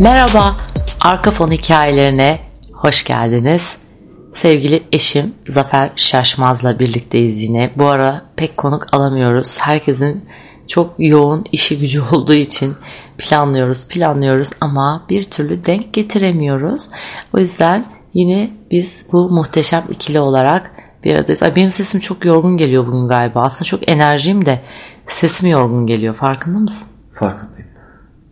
Merhaba, 0.00 0.50
Arka 1.04 1.30
Fon 1.30 1.50
hikayelerine 1.50 2.40
hoş 2.72 3.04
geldiniz. 3.04 3.76
Sevgili 4.34 4.82
eşim 4.92 5.34
Zafer 5.48 5.92
Şaşmaz'la 5.96 6.78
birlikteyiz 6.78 7.42
yine. 7.42 7.70
Bu 7.76 7.86
ara 7.86 8.22
pek 8.36 8.56
konuk 8.56 8.94
alamıyoruz. 8.94 9.58
Herkesin 9.60 10.24
çok 10.68 10.94
yoğun 10.98 11.44
işi 11.52 11.78
gücü 11.78 12.02
olduğu 12.12 12.34
için 12.34 12.74
planlıyoruz, 13.18 13.88
planlıyoruz 13.88 14.50
ama 14.60 15.06
bir 15.10 15.22
türlü 15.22 15.66
denk 15.66 15.92
getiremiyoruz. 15.92 16.88
O 17.34 17.38
yüzden 17.38 17.84
yine 18.14 18.50
biz 18.70 19.06
bu 19.12 19.30
muhteşem 19.30 19.84
ikili 19.90 20.20
olarak 20.20 20.70
bir 21.04 21.14
aradayız. 21.14 21.42
Ay 21.42 21.56
benim 21.56 21.72
sesim 21.72 22.00
çok 22.00 22.24
yorgun 22.24 22.56
geliyor 22.56 22.86
bugün 22.86 23.08
galiba. 23.08 23.40
Aslında 23.40 23.64
çok 23.64 23.90
enerjiyim 23.90 24.46
de 24.46 24.62
sesim 25.08 25.48
yorgun 25.48 25.86
geliyor. 25.86 26.14
Farkında 26.14 26.58
mısın? 26.58 26.88
Farkındayım. 27.14 27.55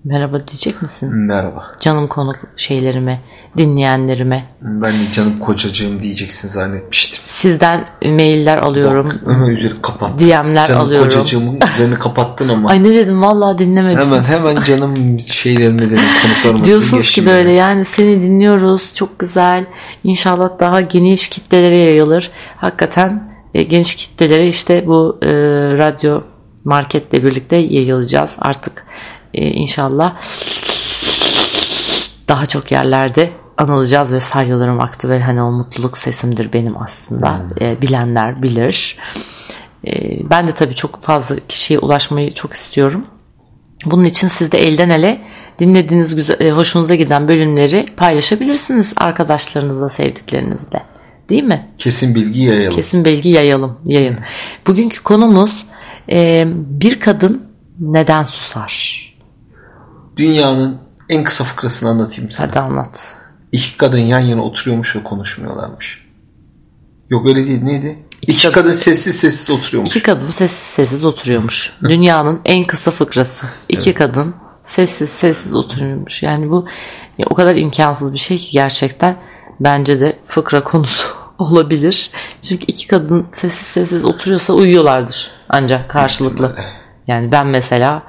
Merhaba 0.04 0.48
diyecek 0.48 0.82
misin? 0.82 1.14
Merhaba. 1.14 1.72
Canım 1.80 2.06
konuk 2.06 2.36
şeylerime, 2.56 3.20
dinleyenlerime. 3.56 4.46
Ben 4.60 4.92
de 4.92 5.12
canım 5.12 5.38
kocacığım 5.38 6.02
diyeceksin 6.02 6.48
zannetmiştim. 6.48 7.22
Sizden 7.27 7.84
mailler 8.02 8.58
alıyorum. 8.58 9.08
Bak, 9.27 9.34
hemen 9.34 9.48
üzeri 9.48 9.82
kapat. 9.82 10.20
DM'ler 10.20 10.66
canım 10.66 10.80
alıyorum. 10.80 11.08
kocacığımın 11.08 11.58
üzerini 11.74 11.94
kapattın 11.94 12.48
ama. 12.48 12.70
Ay 12.70 12.84
ne 12.84 12.90
dedim 12.90 13.22
vallahi 13.22 13.58
dinlemedim. 13.58 13.98
Hemen 13.98 14.22
hemen 14.22 14.62
canım 14.62 15.18
şeylerini 15.18 15.90
dedim 15.90 16.05
konuklarıma. 16.22 16.64
Diyorsunuz 16.64 17.10
ki 17.10 17.27
böyle 17.27 17.48
yani. 17.48 17.58
yani 17.58 17.84
seni 17.84 18.22
dinliyoruz 18.22 18.94
çok 18.94 19.18
güzel. 19.18 19.66
İnşallah 20.05 20.48
daha 20.60 20.80
geniş 20.80 21.28
kitlelere 21.28 21.77
yayılır. 21.77 22.30
Hakikaten 22.56 23.34
e, 23.55 23.62
geniş 23.62 23.94
kitlelere 23.94 24.48
işte 24.48 24.86
bu 24.86 25.18
e, 25.22 25.28
radyo 25.78 26.20
marketle 26.64 27.24
birlikte 27.24 27.56
yayılacağız. 27.56 28.36
Artık 28.39 28.84
e, 29.34 29.50
inşallah 29.50 30.16
daha 32.28 32.46
çok 32.46 32.72
yerlerde 32.72 33.32
anılacağız 33.58 34.12
ve 34.12 34.20
saygılarım 34.20 34.80
aktı 34.80 35.10
ve 35.10 35.20
hani 35.20 35.42
o 35.42 35.50
mutluluk 35.50 35.98
sesimdir 35.98 36.52
benim 36.52 36.82
aslında. 36.82 37.42
E, 37.60 37.82
bilenler 37.82 38.42
bilir. 38.42 38.98
E, 39.86 39.90
ben 40.30 40.48
de 40.48 40.52
tabii 40.52 40.74
çok 40.74 41.02
fazla 41.02 41.36
kişiye 41.48 41.78
ulaşmayı 41.78 42.34
çok 42.34 42.52
istiyorum. 42.52 43.06
Bunun 43.86 44.05
için 44.05 44.28
siz 44.28 44.52
de 44.52 44.58
elden 44.58 44.90
ele 44.90 45.22
dinlediğiniz 45.58 46.14
güzel, 46.14 46.40
e, 46.40 46.50
hoşunuza 46.50 46.94
giden 46.94 47.28
bölümleri 47.28 47.86
paylaşabilirsiniz 47.96 48.94
arkadaşlarınızla, 48.96 49.88
sevdiklerinizle. 49.88 50.82
Değil 51.28 51.42
mi? 51.42 51.68
Kesin 51.78 52.14
bilgi 52.14 52.40
yayalım. 52.40 52.77
Kesin 52.77 53.05
bilgi 53.05 53.28
yayalım, 53.28 53.78
yayın. 53.84 54.18
Bugünkü 54.66 55.02
konumuz 55.02 55.64
e, 56.10 56.44
bir 56.56 57.00
kadın 57.00 57.46
neden 57.80 58.24
susar? 58.24 59.14
Dünyanın 60.17 60.79
en 61.09 61.25
kısa 61.25 61.45
fıkrasını 61.45 61.89
anlatayım 61.91 62.31
sana. 62.31 62.48
Hadi 62.48 62.59
anlat. 62.61 63.15
İki 63.53 63.77
kadın 63.77 63.98
yan 63.98 64.20
yana 64.20 64.43
oturuyormuş 64.43 64.97
ve 64.97 65.03
konuşmuyorlarmış. 65.03 66.05
Yok 67.11 67.27
öyle 67.29 67.47
değil 67.47 67.62
neydi? 67.62 67.98
İki, 68.23 68.42
kadın- 68.42 68.53
kadın 68.55 68.73
sessiz 68.73 69.17
sessiz 69.17 69.51
oturuyormuş. 69.51 69.91
İki 69.91 70.03
kadın 70.03 70.27
sessiz 70.27 70.59
sessiz 70.59 71.05
oturuyormuş. 71.05 71.73
Dünyanın 71.83 72.41
en 72.45 72.67
kısa 72.67 72.91
fıkrası. 72.91 73.47
İki 73.69 73.95
kadın 73.95 74.35
sessiz 74.65 75.11
sessiz 75.11 75.55
oturuyormuş. 75.55 76.23
Yani 76.23 76.51
bu 76.51 76.67
ya, 77.19 77.27
o 77.31 77.35
kadar 77.35 77.57
imkansız 77.57 78.12
bir 78.12 78.19
şey 78.19 78.37
ki 78.39 78.53
gerçekten 78.53 79.17
bence 79.61 80.01
de 80.01 80.19
fıkra 80.27 80.65
konusu 80.65 81.09
olabilir. 81.39 82.11
Çünkü 82.42 82.65
iki 82.65 82.87
kadın 82.89 83.27
sessiz 83.33 83.67
sessiz 83.67 84.05
oturuyorsa 84.05 84.53
uyuyorlardır 84.53 85.31
ancak 85.48 85.91
karşılıklı. 85.91 86.57
Yani 87.07 87.33
ben 87.33 87.47
mesela 87.47 88.03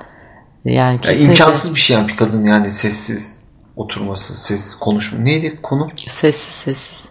yani 0.71 0.95
Ya 0.95 1.01
kesinlikle 1.01 1.31
imkansız 1.33 1.75
bir 1.75 1.79
şey 1.79 1.97
yani 1.97 2.07
bir 2.07 2.17
kadın 2.17 2.45
yani 2.45 2.71
sessiz 2.71 3.43
oturması, 3.75 4.37
sessiz 4.41 4.75
konuşma. 4.79 5.19
Neydi 5.19 5.59
konu? 5.63 5.89
sessiz 5.95 6.53
sessiz. 6.55 7.05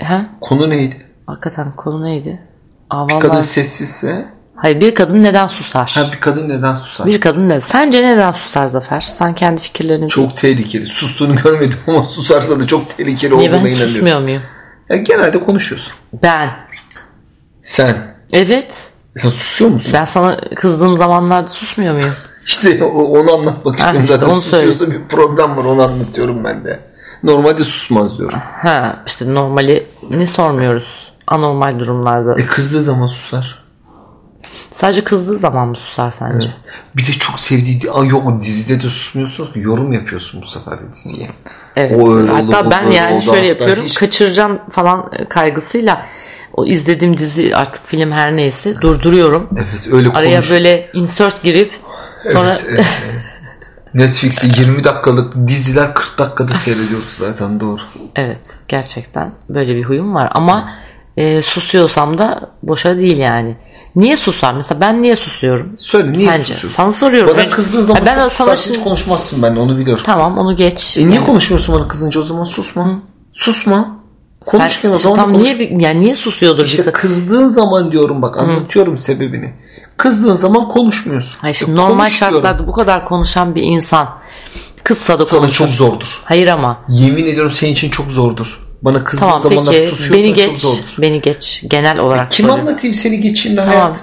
E, 0.00 0.04
Ha? 0.04 0.26
Konu 0.40 0.70
neydi? 0.70 0.96
Hakikaten 1.26 1.72
konu 1.76 2.04
neydi? 2.04 2.42
Aa, 2.90 3.08
Bir 3.08 3.14
vallahi- 3.14 3.22
kadın 3.28 3.40
sessizse 3.40 4.26
Hayır 4.56 4.80
bir 4.80 4.94
kadın 4.94 5.22
neden 5.24 5.46
susar? 5.46 5.92
ha 5.94 6.12
bir 6.12 6.20
kadın 6.20 6.48
neden 6.48 6.74
susar? 6.74 7.06
Bir 7.06 7.20
kadın 7.20 7.48
ne? 7.48 7.60
Sence 7.60 8.02
neden 8.02 8.32
susar 8.32 8.66
Zafer? 8.66 9.00
Sen 9.00 9.34
kendi 9.34 9.60
fikirlerini 9.60 10.08
Çok 10.08 10.36
tehlikeli. 10.36 10.86
Sustuğunu 10.86 11.36
görmedim 11.42 11.78
ama 11.86 12.02
susarsa 12.08 12.58
da 12.60 12.66
çok 12.66 12.96
tehlikeli 12.96 13.38
Niye 13.38 13.48
olduğuna 13.50 13.64
ben 13.64 13.70
inanıyorum. 13.70 13.92
susmuyor 13.94 14.20
muyum? 14.20 14.42
Ya 14.88 14.96
genelde 14.96 15.40
konuşuyorsun. 15.40 15.92
Ben. 16.22 16.50
Sen. 17.62 17.96
Evet. 18.32 18.88
Sen 19.16 19.28
susuyor 19.30 19.70
musun? 19.70 19.92
Ben 19.94 20.04
sana 20.04 20.40
kızdığım 20.56 20.96
zamanlarda 20.96 21.48
susmuyor 21.48 21.94
muyum? 21.94 22.12
İşte 22.46 22.84
onu 22.84 23.34
anlatmak 23.34 23.78
istiyorum. 23.78 24.02
işte 24.04 24.18
Zaten 24.18 24.32
onu 24.32 24.40
susuyorsa 24.40 24.90
bir 24.90 25.00
problem 25.08 25.56
var 25.56 25.64
onu 25.64 25.82
anlatıyorum 25.82 26.44
ben 26.44 26.64
de. 26.64 26.80
Normalde 27.22 27.64
susmaz 27.64 28.18
diyorum. 28.18 28.38
Ha 28.62 29.02
işte 29.06 29.34
normali 29.34 29.86
ne 30.10 30.26
sormuyoruz. 30.26 31.12
Anormal 31.26 31.78
durumlarda. 31.78 32.40
E 32.40 32.46
kızdığı 32.46 32.82
zaman 32.82 33.06
susar. 33.06 33.66
Sadece 34.74 35.04
kızdığı 35.04 35.38
zaman 35.38 35.68
mı 35.68 35.76
susar 35.76 36.10
sence? 36.10 36.48
Bir 36.96 37.06
de 37.06 37.12
çok 37.12 37.40
sevdiği 37.40 37.80
di- 37.80 37.90
Aa, 37.90 38.04
yok 38.04 38.42
dizide 38.42 38.82
de 38.82 38.90
susmuyorsunuz 38.90 39.52
ki 39.52 39.60
yorum 39.60 39.92
yapıyorsun 39.92 40.42
bu 40.42 40.46
sefer 40.46 40.78
de 40.78 40.92
diziye. 40.92 41.30
Evet. 41.76 41.96
O 42.02 42.14
öyle 42.16 42.32
oldu, 42.32 42.52
Hatta 42.52 42.66
bu 42.66 42.70
ben 42.70 42.86
yani 42.90 43.14
oldu. 43.16 43.24
şöyle 43.24 43.46
yapıyorum. 43.46 43.84
hiç- 43.84 43.94
Kaçıracağım 43.94 44.58
falan 44.70 45.10
kaygısıyla 45.28 46.06
o 46.52 46.66
izlediğim 46.66 47.16
dizi 47.18 47.56
artık 47.56 47.86
film 47.86 48.12
her 48.12 48.36
neyse 48.36 48.80
durduruyorum. 48.80 49.48
Evet 49.56 49.88
öyle 49.92 50.08
Araya 50.10 50.32
konuş. 50.34 50.50
böyle 50.50 50.90
insert 50.94 51.42
girip 51.42 51.72
sonra 52.32 52.50
Evet, 52.50 52.66
evet. 52.70 52.86
Netflix'te 53.94 54.46
20 54.46 54.84
dakikalık 54.84 55.48
diziler 55.48 55.94
40 55.94 56.18
dakikada 56.18 56.54
seyrediyoruz 56.54 57.08
zaten 57.18 57.60
doğru. 57.60 57.80
Evet 58.16 58.40
gerçekten 58.68 59.32
böyle 59.48 59.74
bir 59.76 59.84
huyum 59.84 60.14
var 60.14 60.28
ama 60.34 60.70
e, 61.16 61.42
susuyorsam 61.42 62.18
da 62.18 62.50
boşa 62.62 62.98
değil 62.98 63.18
yani. 63.18 63.56
Niye 63.96 64.16
susar? 64.16 64.54
Mesela 64.54 64.80
ben 64.80 65.02
niye 65.02 65.16
susuyorum? 65.16 65.72
Söyle 65.78 66.12
niye 66.12 66.28
Sence? 66.28 66.44
susuyorsun? 66.44 66.68
Sana 66.68 66.92
soruyorum. 66.92 67.36
Bana 67.38 67.48
kızdığın 67.48 67.82
zaman 67.82 68.02
ben 68.06 68.22
çok 68.22 68.32
sana 68.32 68.56
şimdi... 68.56 68.78
hiç 68.78 68.84
konuşmazsın 68.84 69.42
ben 69.42 69.56
onu 69.56 69.78
biliyorum. 69.78 70.02
Tamam 70.06 70.38
onu 70.38 70.56
geç. 70.56 70.96
E 70.98 71.06
niye 71.06 71.24
konuşmuyorsun 71.24 71.74
bana 71.74 71.88
kızınca 71.88 72.20
o 72.20 72.24
zaman 72.24 72.44
susma. 72.44 73.02
Susma. 73.32 73.96
Konuşken 74.46 74.90
o 74.90 74.98
Sen- 74.98 75.02
zaman 75.02 75.18
da 75.18 75.22
tam 75.22 75.32
konuş. 75.34 75.44
niye 75.58 75.72
yani 75.80 76.00
niye 76.00 76.14
susuyordur 76.14 76.64
İşte 76.64 76.92
kızdığın 76.92 77.48
zaman 77.48 77.92
diyorum 77.92 78.22
bak 78.22 78.38
anlatıyorum 78.38 78.98
sebebini. 78.98 79.54
Kızdığın 79.96 80.36
zaman 80.36 80.68
konuşmuyorsun. 80.68 81.38
Hayır, 81.40 81.54
şimdi 81.54 81.72
E, 81.72 81.76
normal 81.76 82.06
şartlarda 82.06 82.66
bu 82.66 82.72
kadar 82.72 83.04
konuşan 83.04 83.54
bir 83.54 83.62
insan 83.62 84.08
kızsa 84.84 85.18
da 85.18 85.26
sana 85.26 85.40
konuşur. 85.40 85.58
çok 85.58 85.68
zordur. 85.68 86.22
Hayır 86.24 86.48
ama 86.48 86.80
Yemin 86.88 87.26
ediyorum 87.26 87.52
senin 87.52 87.72
için 87.72 87.90
çok 87.90 88.06
zordur. 88.06 88.62
Bana 88.82 89.04
kızdığın 89.04 89.26
tamam 89.26 89.40
zamanlar 89.40 89.74
peki 89.74 89.88
susuyorsan 89.88 90.18
beni 90.18 90.28
çok 90.28 90.36
geç. 90.36 90.60
zordur. 90.60 90.96
Beni 90.98 91.20
geç. 91.22 91.64
Genel 91.70 91.98
olarak 91.98 92.30
Kim 92.30 92.46
soruyorum. 92.46 92.68
anlatayım 92.68 92.96
seni 92.96 93.20
geçeyim 93.20 93.56
ben 93.58 93.62
Tamam. 93.64 93.78
hayat? 93.80 94.02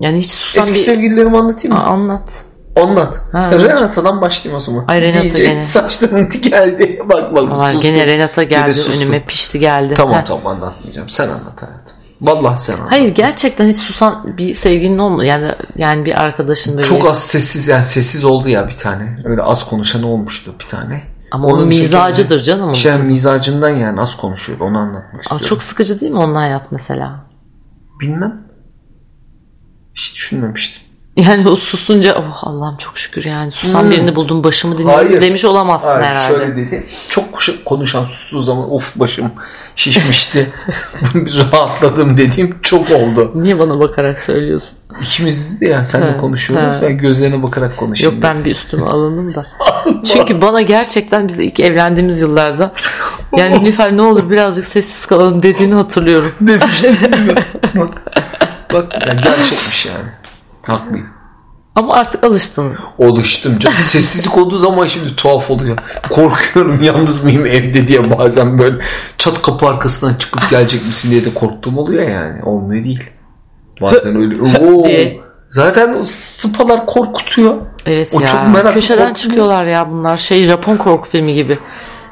Yani 0.00 0.18
hiç 0.18 0.30
susan 0.30 0.62
Eski 0.62 0.74
bir... 0.74 0.78
sevgililerimi 0.78 1.38
anlatayım 1.38 1.76
Aa, 1.76 1.80
mı? 1.80 1.86
anlat. 1.86 2.44
Anlat. 2.76 3.20
Ha, 3.32 3.50
Renata'dan 3.52 4.20
başlayayım 4.20 4.60
o 4.62 4.64
zaman. 4.64 4.84
Ay, 4.88 5.00
Renata 5.02 5.22
Diyecek, 5.22 5.46
gene. 5.46 5.64
Saçların 5.64 6.30
geldi. 6.50 7.00
Bak 7.08 7.34
bak 7.34 7.52
Vallahi 7.52 7.72
sustum. 7.74 7.90
gene 7.90 8.06
Renata 8.06 8.42
Gene 8.42 8.60
geldi 8.62 8.74
sustum. 8.74 8.92
önüme 8.94 9.24
pişti 9.24 9.58
geldi. 9.60 9.94
Tamam 9.96 10.14
Ha. 10.14 10.24
tamam 10.24 10.46
anlatmayacağım. 10.46 11.10
Sen 11.10 11.28
anlat 11.28 11.62
hayatım. 11.62 11.96
Vallahi 12.22 12.62
sen 12.62 12.74
anlat. 12.74 12.90
Hayır 12.90 13.14
gerçekten 13.14 13.68
hiç 13.68 13.76
susan 13.76 14.36
bir 14.38 14.54
sevgilin 14.54 14.98
olmadı. 14.98 15.24
Yani 15.26 15.50
yani 15.76 16.04
bir 16.04 16.22
arkadaşın 16.22 16.76
böyle. 16.76 16.88
Çok 16.88 17.06
az 17.06 17.22
sessiz 17.26 17.68
yani 17.68 17.84
sessiz 17.84 18.24
oldu 18.24 18.48
ya 18.48 18.68
bir 18.68 18.76
tane. 18.76 19.18
Öyle 19.24 19.42
az 19.42 19.66
konuşan 19.68 20.02
olmuştu 20.02 20.54
bir 20.60 20.66
tane. 20.66 21.02
Ama 21.30 21.46
onun 21.48 21.70
şekilde- 21.70 21.84
mizacıdır 21.96 22.42
canım. 22.42 22.64
onun. 22.64 22.74
Şey 22.74 22.96
mizacından 22.98 23.70
yani 23.70 24.00
az 24.00 24.16
konuşuyordu 24.16 24.64
onu 24.64 24.78
anlatmak 24.78 25.22
istiyorum. 25.22 25.46
çok 25.46 25.62
sıkıcı 25.62 26.00
değil 26.00 26.12
mi 26.12 26.18
onun 26.18 26.34
hayat 26.34 26.72
mesela? 26.72 27.26
Bilmem. 28.00 28.42
Hiç 29.94 30.14
düşünmemiştim. 30.14 30.82
Yani 31.16 31.48
o 31.48 31.56
susunca 31.56 32.14
oh 32.14 32.44
Allah'ım 32.46 32.76
çok 32.76 32.98
şükür 32.98 33.24
yani 33.24 33.52
susan 33.52 33.82
Hmm. 33.82 33.90
birini 33.90 34.16
buldum 34.16 34.44
başımı 34.44 34.90
Hayır. 34.90 35.20
demiş 35.20 35.44
olamazsın 35.44 35.88
Hayır, 35.88 36.04
herhalde. 36.04 36.36
şöyle 36.36 36.56
dedi. 36.56 36.86
Çok 37.08 37.24
konuşan 37.64 38.04
sustuğu 38.04 38.42
zaman 38.42 38.72
of 38.72 38.98
başım 38.98 39.32
şişmişti. 39.76 40.52
bir 41.14 41.38
rahatladım 41.52 42.16
dediğim 42.16 42.58
çok 42.62 42.90
oldu. 42.90 43.32
Niye 43.34 43.58
bana 43.58 43.80
bakarak 43.80 44.20
söylüyorsun? 44.20 44.68
İkimiz 45.02 45.60
de 45.60 45.66
ya 45.66 45.84
sen 45.84 46.02
de 46.02 46.06
Ha, 46.06 46.16
konuşuyoruz. 46.16 46.80
Sen 46.80 46.98
gözlerine 46.98 47.42
bakarak 47.42 47.76
konuşayım. 47.76 48.14
Yok 48.14 48.22
ben 48.22 48.44
bir 48.44 48.50
üstüme 48.50 48.86
alındım 48.90 49.34
da. 49.34 49.46
Çünkü 50.04 50.42
bana 50.42 50.60
gerçekten 50.60 51.28
biz 51.28 51.38
ilk 51.38 51.60
evlendiğimiz 51.60 52.20
yıllarda 52.20 52.72
yani 53.36 53.60
Nilüfer 53.64 53.96
ne 53.96 54.02
olur 54.02 54.30
birazcık 54.30 54.64
sessiz 54.64 55.06
kalalım 55.06 55.42
dediğini 55.42 55.74
hatırlıyorum. 55.74 56.32
demiştim. 56.40 56.96
bak, 57.74 57.88
bak 58.72 58.92
ya 59.06 59.12
gerçekmiş 59.12 59.86
yani. 59.86 60.08
Haklıyım. 60.66 61.06
Ama 61.74 61.94
artık 61.94 62.24
alıştın. 62.24 62.72
Alıştım 62.98 63.58
canım. 63.58 63.76
Sessizlik 63.84 64.38
olduğu 64.38 64.58
zaman 64.58 64.86
şimdi 64.86 65.16
tuhaf 65.16 65.50
oluyor. 65.50 65.78
Korkuyorum 66.10 66.82
yalnız 66.82 67.24
mıyım 67.24 67.46
evde 67.46 67.88
diye 67.88 68.18
bazen 68.18 68.58
böyle 68.58 68.84
çat 69.18 69.42
kapı 69.42 69.66
arkasından 69.66 70.14
çıkıp 70.14 70.50
gelecek 70.50 70.86
misin 70.86 71.10
diye 71.10 71.24
de 71.24 71.34
korktuğum 71.34 71.76
oluyor 71.78 72.08
yani. 72.08 72.42
Olmuyor 72.44 72.84
değil. 72.84 73.10
Bazen 73.80 74.16
öyle. 74.16 74.42
Oo. 74.66 74.86
Zaten 75.50 75.94
o 75.94 76.04
spalar 76.04 76.86
korkutuyor. 76.86 77.54
Evet 77.86 78.14
O 78.16 78.20
ya. 78.20 78.26
çok 78.26 78.40
meraklı 78.54 78.72
Köşeden 78.72 78.98
korkulu. 79.08 79.16
çıkıyorlar 79.22 79.64
ya 79.64 79.90
bunlar. 79.90 80.16
Şey 80.16 80.44
Japon 80.44 80.76
korku 80.76 81.08
filmi 81.08 81.34
gibi. 81.34 81.58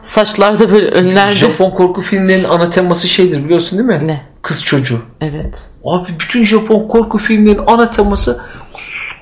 Saçlar 0.02 0.58
da 0.58 0.72
böyle 0.72 0.90
önlerde. 0.90 1.34
Japon 1.34 1.70
korku 1.70 2.02
filmlerinin 2.02 2.48
ana 2.48 2.70
teması 2.70 3.08
şeydir 3.08 3.44
biliyorsun 3.44 3.78
değil 3.78 4.00
mi? 4.00 4.02
Ne? 4.06 4.29
Kız 4.42 4.64
çocuğu. 4.64 4.98
Evet. 5.20 5.62
Abi 5.84 6.08
bütün 6.20 6.44
Japon 6.44 6.88
korku 6.88 7.18
filmlerinin 7.18 7.62
ana 7.66 7.90
teması 7.90 8.40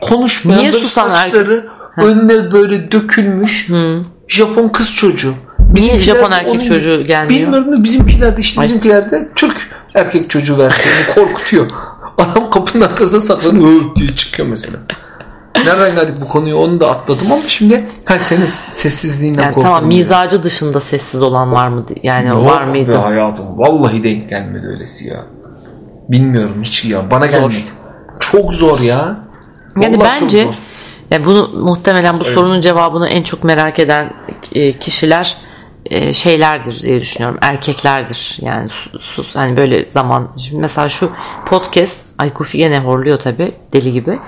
konuşmayan 0.01 0.61
Niye 0.61 0.73
susan 0.73 1.15
saçları 1.15 1.67
önüne 1.97 2.53
böyle 2.53 2.93
dökülmüş 2.93 3.69
Japon 4.29 4.69
kız 4.69 4.95
çocuğu. 4.95 5.35
Niye 5.59 5.75
Bizimkiler 5.75 6.03
Japon 6.03 6.33
erkek 6.33 6.55
onun- 6.55 6.65
çocuğu 6.65 7.05
gelmiyor? 7.07 7.29
Bilmiyorum 7.41 7.73
da 7.79 7.85
bizimkiler 7.85 8.37
de 8.37 8.41
işte 8.41 8.61
Ay. 8.61 8.67
bizimkiler 8.67 9.11
de 9.11 9.29
Türk 9.37 9.71
erkek 9.95 10.31
çocuğu 10.31 10.59
versiyonu 10.59 11.15
korkutuyor. 11.15 11.71
Adam 12.19 12.51
kapının 12.51 12.85
arkasına 12.85 13.21
saklanıyor 13.21 13.71
"Hı" 13.71 13.95
diye 13.97 14.17
çıkıyor 14.17 14.49
mesela. 14.49 14.77
Nereden 15.57 15.95
geldik 15.95 16.15
bu 16.21 16.29
konuyu 16.29 16.57
onu 16.57 16.81
da 16.81 16.91
atladım 16.91 17.33
ama 17.33 17.43
şimdi 17.49 17.87
ha, 18.05 18.19
senin 18.19 18.45
sessizliğinden 18.47 19.43
Yani 19.43 19.55
korkuyorum. 19.55 19.77
tamam 19.77 19.89
mizacı 19.89 20.43
dışında 20.43 20.81
sessiz 20.81 21.23
olan 21.23 21.53
var 21.53 21.69
mı? 21.69 21.87
Yani 22.03 22.29
Yok 22.29 22.47
var 22.47 22.65
mıydı? 22.65 22.97
hayatım. 22.97 23.59
Vallahi 23.59 24.03
denk 24.03 24.29
gelmedi 24.31 24.67
öylesi 24.67 25.09
ya. 25.09 25.17
Bilmiyorum 26.09 26.57
hiç 26.63 26.85
ya. 26.85 27.11
Bana 27.11 27.27
gelmedi. 27.27 27.55
Çok 28.21 28.55
zor 28.55 28.81
ya. 28.81 29.17
Yani 29.83 29.97
Vallahi 29.99 30.19
çok 30.19 30.23
bence 30.23 30.45
zor. 30.45 30.55
yani 31.11 31.25
bunu 31.27 31.49
muhtemelen 31.65 32.21
bu 32.21 32.25
sorunun 32.25 32.61
cevabını 32.61 33.09
en 33.09 33.23
çok 33.23 33.45
merak 33.45 33.79
eden 33.79 34.13
e, 34.55 34.79
kişiler 34.79 35.37
e, 35.87 36.13
şeylerdir 36.13 36.83
diye 36.83 37.01
düşünüyorum. 37.01 37.39
Erkeklerdir. 37.43 38.37
Yani 38.41 38.69
sus, 39.01 39.37
hani 39.37 39.57
böyle 39.57 39.89
zaman. 39.89 40.29
Şimdi 40.41 40.61
mesela 40.61 40.89
şu 40.89 41.11
podcast 41.47 42.05
ay 42.19 42.33
Goofy 42.33 42.59
gene 42.59 42.79
horluyor 42.81 43.19
tabi 43.19 43.55
deli 43.73 43.93
gibi. 43.93 44.19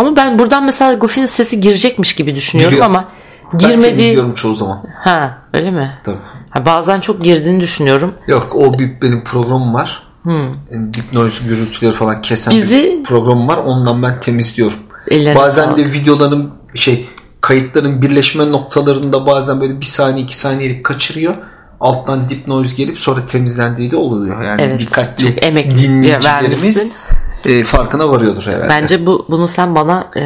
Ama 0.00 0.16
ben 0.16 0.38
buradan 0.38 0.64
mesela 0.64 0.94
Goofy'nin 0.94 1.26
sesi 1.26 1.60
girecekmiş 1.60 2.14
gibi 2.14 2.34
düşünüyorum 2.36 2.70
Giriyor. 2.74 2.86
ama 2.86 3.08
Ben 3.52 3.58
girmediği 3.58 3.90
temizliyorum 3.96 4.34
çoğu 4.34 4.54
zaman. 4.56 4.82
ha 5.04 5.38
öyle 5.54 5.70
mi? 5.70 5.98
Tabii. 6.04 6.16
Ha, 6.50 6.66
bazen 6.66 7.00
çok 7.00 7.24
girdiğini 7.24 7.60
düşünüyorum. 7.60 8.14
Yok 8.26 8.48
o 8.54 8.78
bir 8.78 9.00
benim 9.02 9.24
programım 9.24 9.74
var. 9.74 10.02
Yani 10.26 10.54
Deep 10.70 11.12
noise 11.12 11.48
gürültüleri 11.48 11.92
falan 11.94 12.22
kesen 12.22 12.52
Hmm. 12.52 12.58
Bizi- 12.58 12.96
bir 12.98 13.04
programım 13.04 13.48
var. 13.48 13.56
Ondan 13.56 14.02
ben 14.02 14.20
temizliyorum. 14.20 14.78
Ellerine 15.10 15.38
bazen 15.38 15.64
sağlık. 15.64 15.78
de 15.78 15.92
videoların 15.92 16.50
şey 16.74 17.06
kayıtların 17.40 18.02
birleşme 18.02 18.52
noktalarında 18.52 19.26
bazen 19.26 19.60
böyle 19.60 19.80
bir 19.80 19.86
saniye 19.86 20.24
iki 20.24 20.36
saniyelik 20.36 20.84
kaçırıyor. 20.84 21.34
Alttan 21.80 22.28
deep 22.28 22.46
noise 22.48 22.76
gelip 22.76 22.98
sonra 23.00 23.26
temizlendiği 23.26 23.90
de 23.90 23.96
oluyor. 23.96 24.42
Yani 24.42 24.62
Evet, 24.62 24.78
dikkatli 24.78 25.24
çok 25.34 25.44
emek 25.44 25.78
dinleyicilerimiz 25.78 26.62
vermişsin. 26.64 27.16
E, 27.46 27.64
farkına 27.64 28.08
varıyordur 28.08 28.46
herhalde. 28.46 28.68
Bence 28.68 29.06
bu 29.06 29.26
bunu 29.30 29.48
sen 29.48 29.74
bana 29.74 30.10
e, 30.16 30.20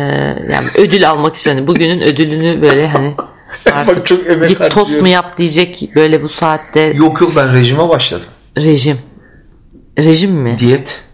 yani 0.54 0.66
ödül 0.74 1.10
almak 1.10 1.36
için 1.36 1.50
hani 1.50 1.66
bugünün 1.66 2.00
ödülünü 2.00 2.62
böyle 2.62 2.88
hani 2.88 3.14
artık 3.72 3.96
Bak 3.96 4.06
çok 4.06 4.26
emek 4.26 4.48
git 4.48 4.70
tost 4.70 4.90
mu 5.00 5.08
yap 5.08 5.38
diyecek 5.38 5.90
böyle 5.96 6.22
bu 6.22 6.28
saatte 6.28 6.80
Yok 6.80 7.20
yok 7.20 7.32
ben 7.36 7.54
rejime 7.54 7.88
başladım. 7.88 8.26
rejim. 8.58 8.98
Rejim 9.98 10.32
mi? 10.32 10.56
Diyet, 10.58 11.04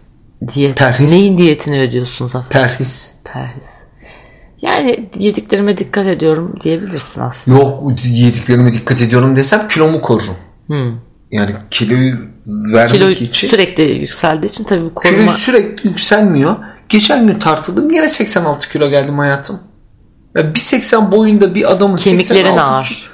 Diyet. 0.55 0.77
Perhis. 0.77 1.11
Neyin 1.11 1.37
diyetini 1.37 1.81
ödüyorsun 1.81 2.27
Zafer? 2.27 2.49
perhis. 2.49 3.13
Perhis. 3.23 3.81
Yani 4.61 5.09
yediklerime 5.15 5.77
dikkat 5.77 6.07
ediyorum 6.07 6.55
diyebilirsin 6.63 7.21
aslında. 7.21 7.57
Yok 7.57 7.83
yediklerime 8.05 8.73
dikkat 8.73 9.01
ediyorum 9.01 9.35
desem 9.35 9.67
kilomu 9.67 10.01
korurum. 10.01 10.35
Hmm. 10.67 10.93
Yani 11.31 11.55
kiloyu 11.71 12.15
vermek 12.47 12.93
Kilo 12.93 13.09
için. 13.09 13.47
sürekli 13.47 13.83
yükseldiği 13.83 14.49
için 14.49 14.63
tabii 14.63 14.83
bu 14.83 15.01
Kilo 15.01 15.15
koruma 15.15 15.31
sürekli 15.31 15.89
yükselmiyor. 15.89 16.55
Geçen 16.89 17.27
gün 17.27 17.39
tartıldım 17.39 17.91
yine 17.91 18.09
86 18.09 18.69
kilo 18.69 18.89
geldim 18.89 19.19
hayatım. 19.19 19.59
Ya 20.35 20.41
1.80 20.43 21.11
boyunda 21.11 21.55
bir 21.55 21.71
adamın 21.71 21.97
kemiklerin 21.97 22.43
86 22.43 22.61
ağır. 22.63 23.11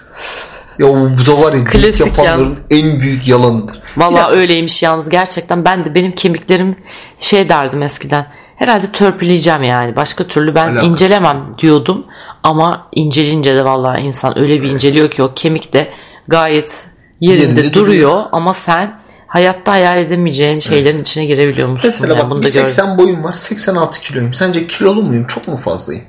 Ya 0.80 0.88
bu 0.88 1.26
da 1.26 1.42
var 1.42 1.54
ya 1.54 1.64
Klasik 1.64 2.08
yapanların 2.08 2.60
en 2.70 3.00
büyük 3.00 3.28
yalanıdır. 3.28 3.82
Vallahi 3.98 4.34
öyleymiş 4.40 4.84
yalnız 4.84 5.10
gerçekten 5.10 5.66
ben 5.66 5.86
de 5.86 5.96
benim 5.96 6.16
kemiklerim 6.16 6.76
şey 7.20 7.50
derdim 7.50 7.84
eskiden. 7.84 8.28
Herhalde 8.56 8.88
törpüleyeceğim 8.88 9.64
yani. 9.64 9.96
Başka 9.96 10.24
türlü 10.24 10.56
ben 10.56 10.68
Alakası. 10.68 10.86
incelemem 10.86 11.56
diyordum. 11.62 12.06
Ama 12.44 12.88
incelince 12.92 13.56
de 13.56 13.66
vallahi 13.66 14.02
insan 14.02 14.40
öyle 14.40 14.62
bir 14.62 14.70
inceliyor 14.70 15.12
ki 15.12 15.24
o 15.24 15.34
kemik 15.36 15.74
de 15.74 15.94
gayet 16.28 16.86
yerinde, 17.22 17.42
Yerinde 17.44 17.74
duruyor. 17.74 17.86
duruyor. 17.86 18.24
Ama 18.32 18.54
sen 18.54 19.00
hayatta 19.28 19.72
hayal 19.72 19.98
edemeyeceğin 19.98 20.60
şeylerin 20.60 21.02
içine 21.02 21.26
girebiliyor 21.26 21.68
musun? 21.68 21.82
Mesela 21.90 22.14
Yani 22.14 22.24
bak 22.24 22.32
bunu 22.32 22.44
da 22.44 22.48
gördüm. 22.50 22.70
1.80 22.70 22.98
boyum 22.98 23.24
var 23.24 23.34
86 23.34 24.00
kiloyum. 24.02 24.34
Sence 24.34 24.68
kilolu 24.68 25.04
muyum? 25.04 25.28
Çok 25.28 25.48
mu 25.48 25.58
fazlayım? 25.58 26.04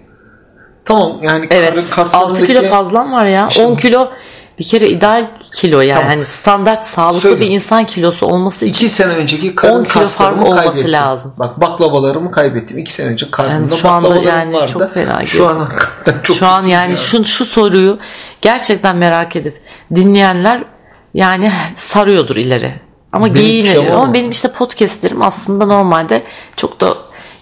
Tamam 0.84 1.12
yani 1.22 1.46
Evet. 1.50 1.90
karın 1.90 2.08
6 2.12 2.46
kilo 2.46 2.60
kaslarındaki- 2.60 2.68
fazlan 2.68 3.12
var 3.12 3.26
ya. 3.26 3.48
İşte 3.50 3.66
10 3.66 3.76
kilo 3.76 4.10
bir 4.58 4.64
kere 4.64 4.86
ideal 4.86 5.30
kilo 5.52 5.80
yani. 5.80 5.92
Tamam. 5.94 6.08
Hani 6.08 6.24
standart 6.24 6.86
sağlıklı 6.86 7.20
Söyle. 7.20 7.40
bir 7.40 7.46
insan 7.50 7.86
kilosu 7.86 8.26
olması 8.26 8.64
için 8.64 8.74
2 8.74 8.88
sene 8.88 9.12
önceki 9.12 9.54
karın 9.54 9.74
10 9.80 9.84
kilo 9.84 10.04
fark 10.04 10.36
olması 10.42 10.56
kaybettim. 10.56 10.92
lazım. 10.92 11.34
Bak 11.38 11.60
baklavalarımı 11.60 12.30
kaybettim. 12.32 12.78
2 12.78 12.94
sene 12.94 13.06
önce 13.08 13.30
karnımda 13.30 13.54
Yani 13.54 13.80
şu 13.80 13.88
anda 13.88 14.16
yani 14.16 14.52
vardı. 14.54 14.72
çok 14.72 14.94
fena 14.94 15.26
Şu 15.26 15.48
an 15.48 15.58
hakikaten 15.58 16.14
çok 16.22 16.36
Şu 16.36 16.46
an 16.46 16.62
yani 16.66 16.96
şu 16.96 17.24
şu 17.24 17.44
soruyu 17.44 17.98
gerçekten 18.42 18.96
merak 18.96 19.36
edip 19.36 19.60
dinleyenler 19.94 20.64
yani 21.18 21.52
sarıyordur 21.74 22.36
ileri. 22.36 22.80
Ama 23.12 23.24
Benim 23.24 23.36
giyiniyor. 23.36 23.84
kilom 23.84 24.00
Ama 24.00 24.14
benim 24.14 24.30
işte 24.30 24.52
podcastlerim 24.52 25.22
aslında 25.22 25.66
normalde 25.66 26.22
çok 26.56 26.80
da 26.80 26.94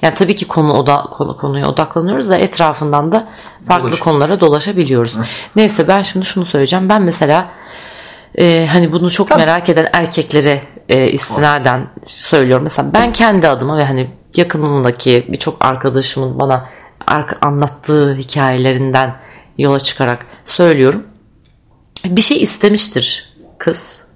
yani 0.02 0.14
tabii 0.14 0.36
ki 0.36 0.48
konu 0.48 0.72
oda, 0.72 1.02
konu 1.12 1.36
konuya 1.36 1.68
odaklanıyoruz 1.68 2.28
da 2.28 2.36
etrafından 2.36 3.12
da 3.12 3.28
farklı 3.68 3.88
Dolaş. 3.88 4.00
konulara 4.00 4.40
dolaşabiliyoruz. 4.40 5.16
Neyse 5.56 5.88
ben 5.88 6.02
şimdi 6.02 6.26
şunu 6.26 6.44
söyleyeceğim. 6.44 6.88
Ben 6.88 7.02
mesela 7.02 7.50
e, 8.38 8.66
hani 8.66 8.92
bunu 8.92 9.10
çok 9.10 9.28
Tabii. 9.28 9.38
merak 9.40 9.68
eden 9.68 9.88
erkeklere 9.92 10.62
e, 10.88 11.10
istinaden 11.10 11.86
söylüyorum. 12.06 12.64
Mesela 12.64 12.90
ben 12.94 13.12
kendi 13.12 13.48
adıma 13.48 13.78
ve 13.78 13.84
hani 13.84 14.10
yakınımdaki 14.36 15.26
birçok 15.28 15.64
arkadaşımın 15.64 16.40
bana 16.40 16.68
anlattığı 17.40 18.14
hikayelerinden 18.14 19.16
yola 19.58 19.80
çıkarak 19.80 20.26
söylüyorum. 20.46 21.02
Bir 22.04 22.20
şey 22.20 22.42
istemiştir 22.42 23.35
kız. 23.58 24.06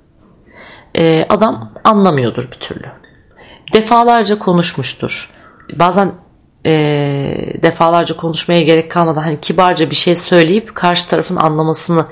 E, 0.95 1.25
adam 1.25 1.73
anlamıyordur 1.85 2.51
bir 2.53 2.59
türlü. 2.61 2.87
Defalarca 3.75 4.39
konuşmuştur. 4.39 5.31
Bazen 5.75 6.13
e, 6.67 6.73
defalarca 7.63 8.17
konuşmaya 8.17 8.61
gerek 8.61 8.91
kalmadan 8.91 9.23
hani 9.23 9.41
kibarca 9.41 9.91
bir 9.91 9.97
şey 9.97 10.17
söyleyip 10.17 10.75
karşı 10.75 11.09
tarafın 11.09 11.37
anlamasını 11.37 12.07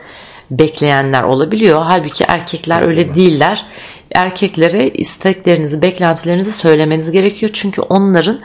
bekleyenler 0.51 1.23
olabiliyor. 1.23 1.83
Halbuki 1.83 2.25
erkekler 2.29 2.83
öyle 2.83 3.15
değiller. 3.15 3.67
Erkeklere 4.15 4.89
isteklerinizi, 4.89 5.83
beklentilerinizi 5.83 6.53
söylemeniz 6.53 7.11
gerekiyor. 7.11 7.51
Çünkü 7.55 7.81
onların 7.83 8.41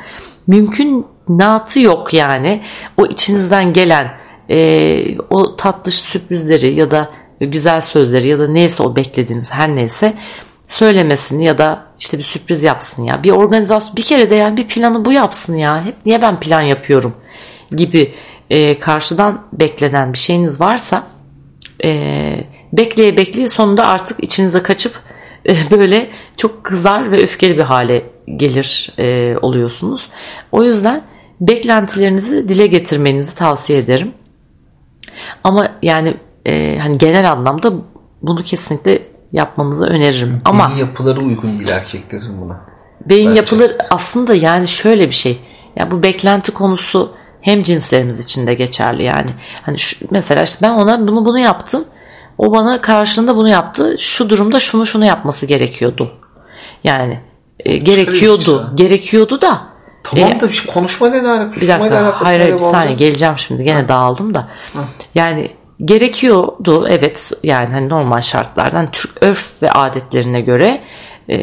mümkünatı 0.48 1.79
yok 1.79 2.13
yani. 2.13 2.63
O 2.98 3.05
içinizden 3.05 3.74
gelen 3.74 4.12
e, 4.50 5.19
o 5.29 5.55
tatlı 5.55 5.91
sürprizleri 5.91 6.74
ya 6.74 6.91
da 6.91 7.10
güzel 7.45 7.81
sözleri 7.81 8.27
ya 8.27 8.39
da 8.39 8.47
neyse 8.47 8.83
o 8.83 8.95
beklediğiniz 8.95 9.51
her 9.51 9.75
neyse 9.75 10.13
söylemesini 10.67 11.45
ya 11.45 11.57
da 11.57 11.85
işte 12.00 12.17
bir 12.17 12.23
sürpriz 12.23 12.63
yapsın 12.63 13.03
ya. 13.03 13.23
Bir 13.23 13.31
organizasyon 13.31 13.95
bir 13.95 14.01
kere 14.01 14.29
de 14.29 14.35
yani 14.35 14.57
bir 14.57 14.67
planı 14.67 15.05
bu 15.05 15.12
yapsın 15.12 15.57
ya. 15.57 15.85
Hep 15.85 15.95
niye 16.05 16.21
ben 16.21 16.39
plan 16.39 16.62
yapıyorum 16.62 17.13
gibi 17.71 18.13
e, 18.50 18.79
karşıdan 18.79 19.43
beklenen 19.53 20.13
bir 20.13 20.17
şeyiniz 20.17 20.62
varsa 20.62 21.07
e, 21.83 21.89
bekleye 22.73 23.17
bekleye 23.17 23.50
sonunda 23.50 23.88
artık 23.88 24.23
içinize 24.23 24.63
kaçıp 24.63 25.00
e, 25.50 25.55
böyle 25.71 26.09
çok 26.38 26.63
kızar 26.63 27.12
ve 27.12 27.23
öfkeli 27.23 27.57
bir 27.57 27.63
hale 27.63 28.05
gelir 28.35 28.89
e, 28.97 29.38
oluyorsunuz. 29.38 30.09
O 30.51 30.63
yüzden 30.63 31.03
beklentilerinizi 31.41 32.50
dile 32.50 32.67
getirmenizi 32.67 33.35
tavsiye 33.35 33.79
ederim. 33.79 34.13
Ama 35.43 35.71
yani 35.81 36.17
e, 36.45 36.77
hani 36.81 36.97
genel 36.97 37.31
anlamda 37.31 37.73
bunu 38.21 38.43
kesinlikle 38.43 39.07
yapmamızı 39.31 39.85
öneririm. 39.88 40.41
Ama 40.45 40.67
Beyin 40.69 40.79
yapıları 40.79 41.19
uygun 41.19 41.59
değil 41.59 41.69
erkeklerin 41.69 42.41
buna. 42.41 42.62
Beyin 43.05 43.29
Bence. 43.29 43.39
yapılır 43.39 43.75
aslında 43.89 44.35
yani 44.35 44.67
şöyle 44.67 45.07
bir 45.07 45.15
şey. 45.15 45.39
Ya 45.75 45.91
bu 45.91 46.03
beklenti 46.03 46.51
konusu 46.51 47.12
hem 47.41 47.63
cinslerimiz 47.63 48.19
için 48.23 48.47
de 48.47 48.53
geçerli 48.53 49.03
yani. 49.03 49.29
Hani 49.62 49.79
şu, 49.79 50.05
mesela 50.12 50.43
işte 50.43 50.57
ben 50.62 50.69
ona 50.69 51.07
bunu 51.07 51.25
bunu 51.25 51.39
yaptım. 51.39 51.85
O 52.38 52.51
bana 52.51 52.81
karşılığında 52.81 53.35
bunu 53.35 53.50
yaptı. 53.50 53.95
Şu 54.00 54.29
durumda 54.29 54.59
şunu 54.59 54.85
şunu 54.85 55.05
yapması 55.05 55.45
gerekiyordu. 55.45 56.12
Yani 56.83 57.19
e, 57.59 57.77
gerekiyordu. 57.77 58.71
Gerekiyordu 58.75 59.41
da 59.41 59.62
Tamam 60.03 60.31
E, 60.31 60.39
da 60.39 60.47
bir 60.47 60.53
şey 60.53 60.73
konuşmayla 60.73 61.21
ne 61.21 61.29
alakası? 61.29 61.62
bir 61.62 61.67
dakika. 61.67 62.13
Hayır 62.23 62.39
hayır 62.39 62.53
bir 62.53 62.59
saniye 62.59 62.93
geleceğim 62.93 63.33
şimdi. 63.38 63.63
Gene 63.63 63.88
dağıldım 63.88 64.33
da. 64.33 64.47
Yani 65.15 65.51
gerekiyordu 65.86 66.88
evet 66.90 67.32
yani 67.44 67.70
hani 67.74 67.90
normal 67.90 68.22
şartlardan 68.22 68.92
Türk 68.92 69.24
örf 69.24 69.63
ve 69.63 69.72
adetlerine 69.72 70.42
göre 70.42 70.82
e, 71.30 71.36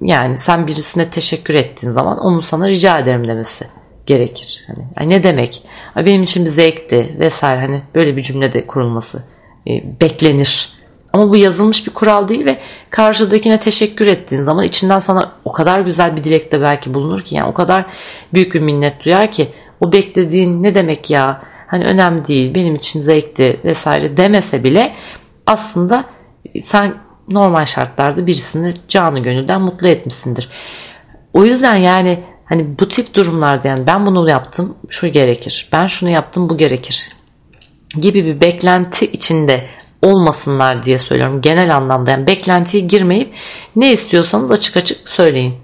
yani 0.00 0.38
sen 0.38 0.66
birisine 0.66 1.10
teşekkür 1.10 1.54
ettiğin 1.54 1.92
zaman 1.92 2.18
onun 2.18 2.40
sana 2.40 2.68
rica 2.68 2.98
ederim 2.98 3.28
demesi 3.28 3.66
gerekir. 4.06 4.64
Hani, 4.66 4.86
hani 4.96 5.10
ne 5.10 5.22
demek? 5.22 5.62
Benim 5.96 6.22
için 6.22 6.44
bir 6.44 6.50
zevkti 6.50 7.16
vesaire 7.18 7.60
hani 7.60 7.82
böyle 7.94 8.16
bir 8.16 8.22
cümlede 8.22 8.66
kurulması 8.66 9.22
e, 9.68 10.00
beklenir. 10.00 10.74
Ama 11.12 11.30
bu 11.30 11.36
yazılmış 11.36 11.86
bir 11.86 11.92
kural 11.92 12.28
değil 12.28 12.46
ve 12.46 12.58
karşıdakine 12.90 13.58
teşekkür 13.58 14.06
ettiğin 14.06 14.42
zaman 14.42 14.64
içinden 14.64 14.98
sana 14.98 15.32
o 15.44 15.52
kadar 15.52 15.80
güzel 15.80 16.16
bir 16.16 16.24
dilekte 16.24 16.60
belki 16.60 16.94
bulunur 16.94 17.20
ki 17.20 17.34
yani 17.34 17.48
o 17.48 17.54
kadar 17.54 17.86
büyük 18.32 18.54
bir 18.54 18.60
minnet 18.60 19.04
duyar 19.04 19.32
ki 19.32 19.48
o 19.80 19.92
beklediğin 19.92 20.62
ne 20.62 20.74
demek 20.74 21.10
ya 21.10 21.42
hani 21.74 21.84
önemli 21.84 22.26
değil 22.26 22.54
benim 22.54 22.74
için 22.74 23.00
zevkti 23.00 23.60
vesaire 23.64 24.16
demese 24.16 24.64
bile 24.64 24.94
aslında 25.46 26.04
sen 26.62 26.94
normal 27.28 27.66
şartlarda 27.66 28.26
birisini 28.26 28.74
canı 28.88 29.20
gönülden 29.20 29.60
mutlu 29.60 29.88
etmişsindir. 29.88 30.48
O 31.32 31.44
yüzden 31.44 31.74
yani 31.74 32.24
hani 32.44 32.78
bu 32.78 32.88
tip 32.88 33.14
durumlarda 33.14 33.68
yani 33.68 33.86
ben 33.86 34.06
bunu 34.06 34.30
yaptım 34.30 34.76
şu 34.88 35.08
gerekir 35.08 35.68
ben 35.72 35.86
şunu 35.86 36.10
yaptım 36.10 36.48
bu 36.48 36.56
gerekir 36.56 37.08
gibi 38.00 38.24
bir 38.24 38.40
beklenti 38.40 39.06
içinde 39.06 39.66
olmasınlar 40.02 40.84
diye 40.84 40.98
söylüyorum 40.98 41.40
genel 41.40 41.76
anlamda 41.76 42.10
yani 42.10 42.26
beklentiye 42.26 42.82
girmeyip 42.82 43.34
ne 43.76 43.92
istiyorsanız 43.92 44.50
açık 44.50 44.76
açık 44.76 45.08
söyleyin 45.08 45.54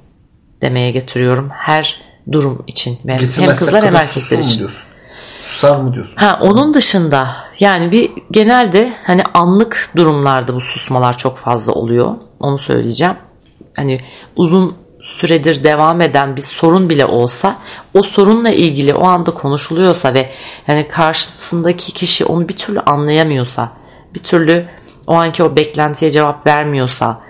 demeye 0.62 0.90
getiriyorum 0.90 1.50
her 1.50 2.00
durum 2.32 2.64
için 2.66 2.98
hem 3.06 3.18
kızlar 3.54 3.84
hem 3.84 3.96
erkekler 3.96 4.38
için. 4.38 4.68
Susar 5.42 5.76
mı 5.76 5.94
diyorsun? 5.94 6.16
Ha, 6.16 6.38
onun 6.42 6.74
dışında 6.74 7.28
yani 7.60 7.92
bir 7.92 8.10
genelde 8.30 8.92
hani 9.04 9.22
anlık 9.34 9.90
durumlarda 9.96 10.54
bu 10.54 10.60
susmalar 10.60 11.18
çok 11.18 11.38
fazla 11.38 11.72
oluyor. 11.72 12.14
Onu 12.40 12.58
söyleyeceğim. 12.58 13.14
Hani 13.76 14.00
uzun 14.36 14.76
süredir 15.02 15.64
devam 15.64 16.00
eden 16.00 16.36
bir 16.36 16.40
sorun 16.40 16.88
bile 16.88 17.06
olsa 17.06 17.58
o 17.94 18.02
sorunla 18.02 18.50
ilgili 18.50 18.94
o 18.94 19.06
anda 19.06 19.34
konuşuluyorsa 19.34 20.14
ve 20.14 20.30
yani 20.68 20.88
karşısındaki 20.88 21.92
kişi 21.92 22.24
onu 22.24 22.48
bir 22.48 22.56
türlü 22.56 22.80
anlayamıyorsa 22.80 23.72
bir 24.14 24.22
türlü 24.22 24.68
o 25.06 25.14
anki 25.14 25.42
o 25.42 25.56
beklentiye 25.56 26.10
cevap 26.10 26.46
vermiyorsa 26.46 27.20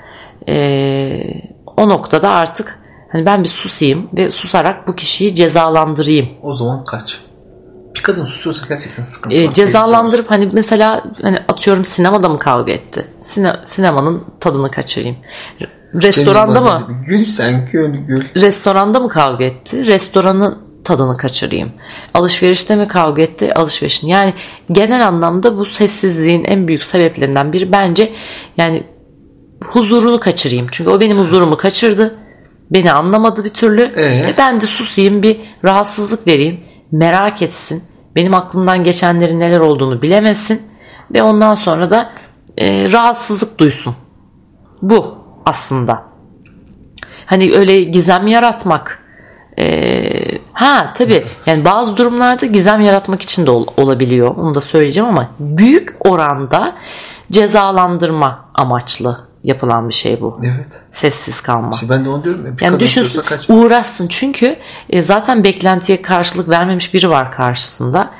e, 0.48 1.42
o 1.76 1.88
noktada 1.88 2.30
artık 2.30 2.78
hani 3.12 3.26
ben 3.26 3.42
bir 3.42 3.48
susayım 3.48 4.08
ve 4.16 4.30
susarak 4.30 4.88
bu 4.88 4.96
kişiyi 4.96 5.34
cezalandırayım. 5.34 6.28
O 6.42 6.54
zaman 6.54 6.84
kaç. 6.84 7.20
Bir 7.94 8.02
kadın 8.02 8.24
susuyorsa 8.24 8.66
gerçekten 8.68 9.02
sıkıntı 9.02 9.36
e, 9.36 9.52
Cezalandırıp 9.52 10.30
hani 10.30 10.50
mesela 10.52 11.04
hani 11.22 11.36
atıyorum 11.48 11.84
sinemada 11.84 12.28
mı 12.28 12.38
kavga 12.38 12.72
etti? 12.72 13.04
Sine, 13.20 13.52
sinemanın 13.64 14.24
tadını 14.40 14.70
kaçırayım. 14.70 15.16
Restoranda 15.94 16.60
mı? 16.60 16.86
Gül 17.06 17.26
sen 17.26 17.68
gül 17.72 17.94
gül. 17.94 18.24
Restoranda 18.36 19.00
mı 19.00 19.08
kavga 19.08 19.44
etti? 19.44 19.86
Restoranın 19.86 20.58
tadını 20.84 21.16
kaçırayım. 21.16 21.72
Alışverişte 22.14 22.76
mi 22.76 22.88
kavga 22.88 23.22
etti? 23.22 23.54
Alışverişin. 23.54 24.08
Yani 24.08 24.34
genel 24.72 25.06
anlamda 25.06 25.56
bu 25.56 25.64
sessizliğin 25.64 26.44
en 26.44 26.68
büyük 26.68 26.84
sebeplerinden 26.84 27.52
biri 27.52 27.72
bence 27.72 28.12
yani 28.56 28.86
huzurunu 29.64 30.20
kaçırayım. 30.20 30.66
Çünkü 30.72 30.90
o 30.90 31.00
benim 31.00 31.18
huzurumu 31.18 31.56
kaçırdı. 31.56 32.18
Beni 32.70 32.92
anlamadı 32.92 33.44
bir 33.44 33.48
türlü. 33.48 33.92
Ee? 33.96 34.02
E 34.02 34.34
ben 34.38 34.60
de 34.60 34.66
susayım 34.66 35.22
bir 35.22 35.40
rahatsızlık 35.64 36.26
vereyim. 36.26 36.60
Merak 36.92 37.42
etsin. 37.42 37.84
Benim 38.16 38.34
aklımdan 38.34 38.84
geçenlerin 38.84 39.40
neler 39.40 39.60
olduğunu 39.60 40.02
bilemesin. 40.02 40.62
Ve 41.14 41.22
ondan 41.22 41.54
sonra 41.54 41.90
da 41.90 42.10
e, 42.58 42.92
rahatsızlık 42.92 43.58
duysun. 43.58 43.94
Bu 44.82 45.14
aslında. 45.46 46.02
Hani 47.26 47.52
öyle 47.52 47.82
gizem 47.82 48.26
yaratmak. 48.26 49.00
Ee, 49.58 50.38
ha 50.52 50.92
tabii 50.94 51.24
yani 51.46 51.64
bazı 51.64 51.96
durumlarda 51.96 52.46
gizem 52.46 52.80
yaratmak 52.80 53.22
için 53.22 53.46
de 53.46 53.50
ol, 53.50 53.66
olabiliyor. 53.76 54.36
Onu 54.36 54.54
da 54.54 54.60
söyleyeceğim 54.60 55.08
ama 55.08 55.30
büyük 55.38 55.96
oranda 56.00 56.76
cezalandırma 57.30 58.50
amaçlı 58.54 59.29
yapılan 59.44 59.88
bir 59.88 59.94
şey 59.94 60.20
bu. 60.20 60.40
Evet. 60.44 60.66
Sessiz 60.92 61.40
kalma. 61.40 61.70
İşte 61.74 61.88
ben 61.88 62.04
de 62.04 62.08
onu 62.08 62.24
diyorum 62.24 62.46
ya. 62.46 62.58
Bir 62.58 62.64
yani 62.64 62.80
düşünsün 62.80 63.22
uğraşsın 63.48 64.08
çünkü 64.08 64.56
e, 64.90 65.02
zaten 65.02 65.44
beklentiye 65.44 66.02
karşılık 66.02 66.48
vermemiş 66.48 66.94
biri 66.94 67.10
var 67.10 67.32
karşısında. 67.32 68.10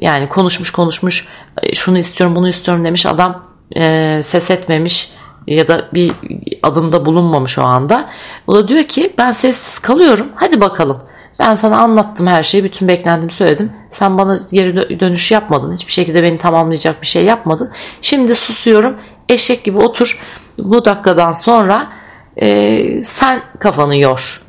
Yani 0.00 0.28
konuşmuş 0.28 0.70
konuşmuş 0.70 1.28
e, 1.62 1.74
şunu 1.74 1.98
istiyorum 1.98 2.36
bunu 2.36 2.48
istiyorum 2.48 2.84
demiş 2.84 3.06
adam 3.06 3.42
e, 3.76 4.20
ses 4.22 4.50
etmemiş 4.50 5.12
ya 5.46 5.68
da 5.68 5.88
bir 5.94 6.14
adımda 6.62 7.06
bulunmamış 7.06 7.58
o 7.58 7.62
anda. 7.62 8.08
O 8.46 8.54
da 8.54 8.68
diyor 8.68 8.84
ki 8.84 9.12
ben 9.18 9.32
sessiz 9.32 9.78
kalıyorum 9.78 10.28
hadi 10.34 10.60
bakalım. 10.60 11.02
Ben 11.38 11.54
sana 11.54 11.76
anlattım 11.76 12.26
her 12.26 12.42
şeyi, 12.42 12.64
bütün 12.64 12.88
beklentimi 12.88 13.32
söyledim. 13.32 13.72
Sen 13.92 14.18
bana 14.18 14.46
geri 14.52 15.00
dönüş 15.00 15.32
yapmadın. 15.32 15.74
Hiçbir 15.74 15.92
şekilde 15.92 16.22
beni 16.22 16.38
tamamlayacak 16.38 17.02
bir 17.02 17.06
şey 17.06 17.24
yapmadın. 17.24 17.72
Şimdi 18.02 18.34
susuyorum. 18.34 18.96
Eşek 19.28 19.64
gibi 19.64 19.78
otur. 19.78 20.20
Bu 20.58 20.84
dakikadan 20.84 21.32
sonra 21.32 21.92
e, 22.36 23.04
sen 23.04 23.42
kafanı 23.58 23.96
yor. 23.96 24.42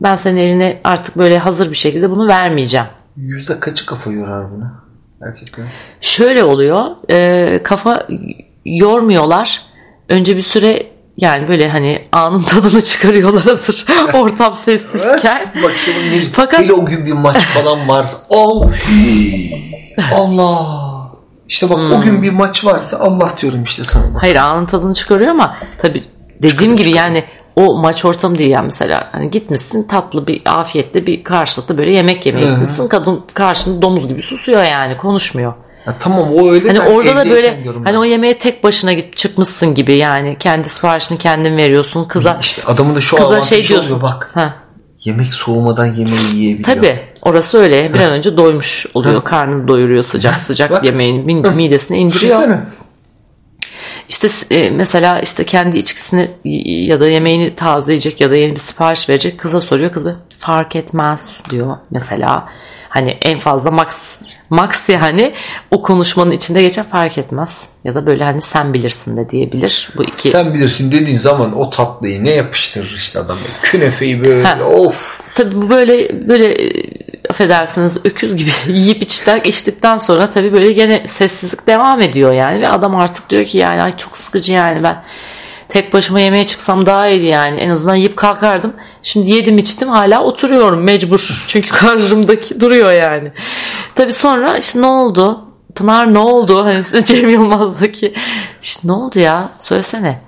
Ben 0.00 0.16
senin 0.16 0.36
eline 0.36 0.80
artık 0.84 1.18
böyle 1.18 1.38
hazır 1.38 1.70
bir 1.70 1.76
şekilde 1.76 2.10
bunu 2.10 2.28
vermeyeceğim. 2.28 2.86
Yüzde 3.16 3.60
kaçı 3.60 3.86
kafa 3.86 4.10
yorar 4.10 4.50
buna 4.50 4.84
erkekler? 5.22 5.66
Şöyle 6.00 6.44
oluyor. 6.44 6.86
E, 7.10 7.62
kafa 7.62 8.06
yormuyorlar 8.64 9.62
önce 10.08 10.36
bir 10.36 10.42
süre 10.42 10.86
yani 11.16 11.48
böyle 11.48 11.68
hani 11.68 12.08
anın 12.12 12.42
tadını 12.42 12.82
çıkarıyorlar 12.84 13.42
hazır 13.42 13.86
ortam 14.14 14.56
sessizken. 14.56 15.52
Bak 15.62 15.72
şimdi 15.76 16.28
Fakat... 16.32 16.60
hele 16.60 16.72
o 16.72 16.86
gün 16.86 17.06
bir 17.06 17.12
maç 17.12 17.36
falan 17.36 17.88
varsa 17.88 18.18
oh, 18.30 18.70
Allah 20.14 20.87
işte 21.48 21.70
bak 21.70 21.78
hmm. 21.78 21.92
o 21.92 22.00
gün 22.00 22.12
hmm. 22.12 22.22
bir 22.22 22.30
maç 22.30 22.64
varsa 22.64 22.98
Allah 22.98 23.32
diyorum 23.40 23.64
işte 23.64 23.84
sana. 23.84 24.14
Bak. 24.14 24.22
Hayır 24.22 24.36
anın 24.36 24.66
tadını 24.66 24.94
çıkarıyor 24.94 25.30
ama 25.30 25.56
tabii 25.78 26.04
dediğim 26.36 26.50
çıkarıyor, 26.50 26.76
gibi 26.76 26.88
çıkarıyor. 26.88 27.14
yani 27.14 27.24
o 27.56 27.78
maç 27.78 28.04
ortamı 28.04 28.38
değil 28.38 28.50
yani 28.50 28.64
mesela 28.64 29.08
hani 29.12 29.30
gitmişsin 29.30 29.82
tatlı 29.82 30.26
bir 30.26 30.42
afiyetle 30.46 31.06
bir 31.06 31.24
karşılıklı 31.24 31.78
böyle 31.78 31.90
yemek 31.90 32.26
yemeye 32.26 32.46
gitmişsin 32.46 32.88
kadın 32.88 33.20
karşında 33.34 33.82
domuz 33.82 34.08
gibi 34.08 34.22
susuyor 34.22 34.62
yani 34.62 34.96
konuşmuyor. 34.96 35.54
Ya 35.86 35.96
tamam 36.00 36.34
o 36.34 36.50
öyle. 36.50 36.68
Hani 36.68 36.80
orada 36.80 37.16
da 37.16 37.30
böyle 37.30 37.64
hani 37.84 37.98
o 37.98 38.04
yemeğe 38.04 38.38
tek 38.38 38.64
başına 38.64 38.92
git 38.92 39.16
çıkmışsın 39.16 39.74
gibi 39.74 39.96
yani 39.96 40.36
kendi 40.40 40.68
siparişini 40.68 41.18
kendin 41.18 41.56
veriyorsun 41.56 42.04
kıza. 42.04 42.38
İşte 42.40 42.62
adamın 42.66 42.96
da 42.96 43.00
şu 43.00 43.16
kıza 43.16 43.42
şey 43.42 43.68
diyorsun. 43.68 43.94
Oluyor, 43.94 44.02
bak. 44.02 44.30
Ha. 44.34 44.54
Yemek 45.04 45.34
soğumadan 45.34 45.86
yemeği 45.86 46.34
yiyebiliyor. 46.34 46.76
Tabi 46.76 47.00
orası 47.28 47.58
öyle. 47.58 47.94
Bir 47.94 48.00
an 48.00 48.12
önce 48.12 48.36
doymuş 48.36 48.86
oluyor. 48.94 49.24
Karnını 49.24 49.68
doyuruyor 49.68 50.04
sıcak 50.04 50.40
sıcak 50.40 50.70
bak. 50.70 50.84
yemeğini 50.84 51.42
midesine 51.50 51.98
indiriyor. 51.98 52.36
Düşünsene. 52.36 52.60
İşte 54.08 54.28
e, 54.50 54.70
mesela 54.70 55.20
işte 55.20 55.44
kendi 55.44 55.78
içkisini 55.78 56.30
ya 56.88 57.00
da 57.00 57.08
yemeğini 57.08 57.56
tazeleyecek 57.56 58.20
ya 58.20 58.30
da 58.30 58.36
yeni 58.36 58.52
bir 58.52 58.60
sipariş 58.60 59.08
verecek 59.08 59.38
kıza 59.38 59.60
soruyor. 59.60 59.92
Kız 59.92 60.06
fark 60.38 60.76
etmez 60.76 61.42
diyor 61.50 61.76
mesela. 61.90 62.48
Hani 62.88 63.10
en 63.10 63.38
fazla 63.38 63.70
max 63.70 64.16
max 64.50 64.88
yani 64.88 65.34
o 65.70 65.82
konuşmanın 65.82 66.30
içinde 66.30 66.62
geçen 66.62 66.84
fark 66.84 67.18
etmez. 67.18 67.62
Ya 67.84 67.94
da 67.94 68.06
böyle 68.06 68.24
hani 68.24 68.42
sen 68.42 68.74
bilirsin 68.74 69.16
de 69.16 69.30
diyebilir. 69.30 69.88
Bu 69.96 70.04
iki. 70.04 70.28
Sen 70.28 70.54
bilirsin 70.54 70.92
dediğin 70.92 71.18
zaman 71.18 71.58
o 71.58 71.70
tatlıyı 71.70 72.24
ne 72.24 72.30
yapıştırır 72.30 72.94
işte 72.96 73.18
adam. 73.18 73.38
Künefeyi 73.62 74.22
böyle 74.22 74.44
ha. 74.44 74.64
of. 74.64 75.20
Tabii 75.34 75.68
böyle 75.68 76.28
böyle 76.28 76.72
affedersiniz 77.30 77.96
öküz 78.04 78.36
gibi 78.36 78.50
yiyip 78.72 79.02
içtik, 79.02 79.46
içtikten 79.46 79.98
sonra 79.98 80.30
tabii 80.30 80.52
böyle 80.52 80.72
gene 80.72 81.08
sessizlik 81.08 81.66
devam 81.66 82.00
ediyor 82.00 82.34
yani. 82.34 82.60
Ve 82.62 82.68
adam 82.68 82.96
artık 82.96 83.30
diyor 83.30 83.44
ki 83.44 83.58
yani 83.58 83.82
ay 83.82 83.96
çok 83.96 84.16
sıkıcı 84.16 84.52
yani 84.52 84.82
ben 84.82 85.04
tek 85.68 85.92
başıma 85.92 86.20
yemeğe 86.20 86.46
çıksam 86.46 86.86
daha 86.86 87.08
iyiydi 87.08 87.26
yani. 87.26 87.60
En 87.60 87.70
azından 87.70 87.94
yiyip 87.94 88.16
kalkardım. 88.16 88.72
Şimdi 89.02 89.30
yedim 89.30 89.58
içtim 89.58 89.88
hala 89.88 90.22
oturuyorum 90.22 90.82
mecbur. 90.82 91.44
Çünkü 91.48 91.68
karşımdaki 91.68 92.60
duruyor 92.60 92.92
yani. 92.92 93.32
Tabi 93.94 94.12
sonra 94.12 94.58
işte 94.58 94.80
ne 94.82 94.86
oldu? 94.86 95.44
Pınar 95.74 96.14
ne 96.14 96.18
oldu? 96.18 96.64
Hani 96.64 97.04
Cem 97.04 97.28
Yılmaz'daki 97.28 98.14
işte 98.62 98.88
ne 98.88 98.92
oldu 98.92 99.18
ya? 99.18 99.52
Söylesene. 99.58 100.20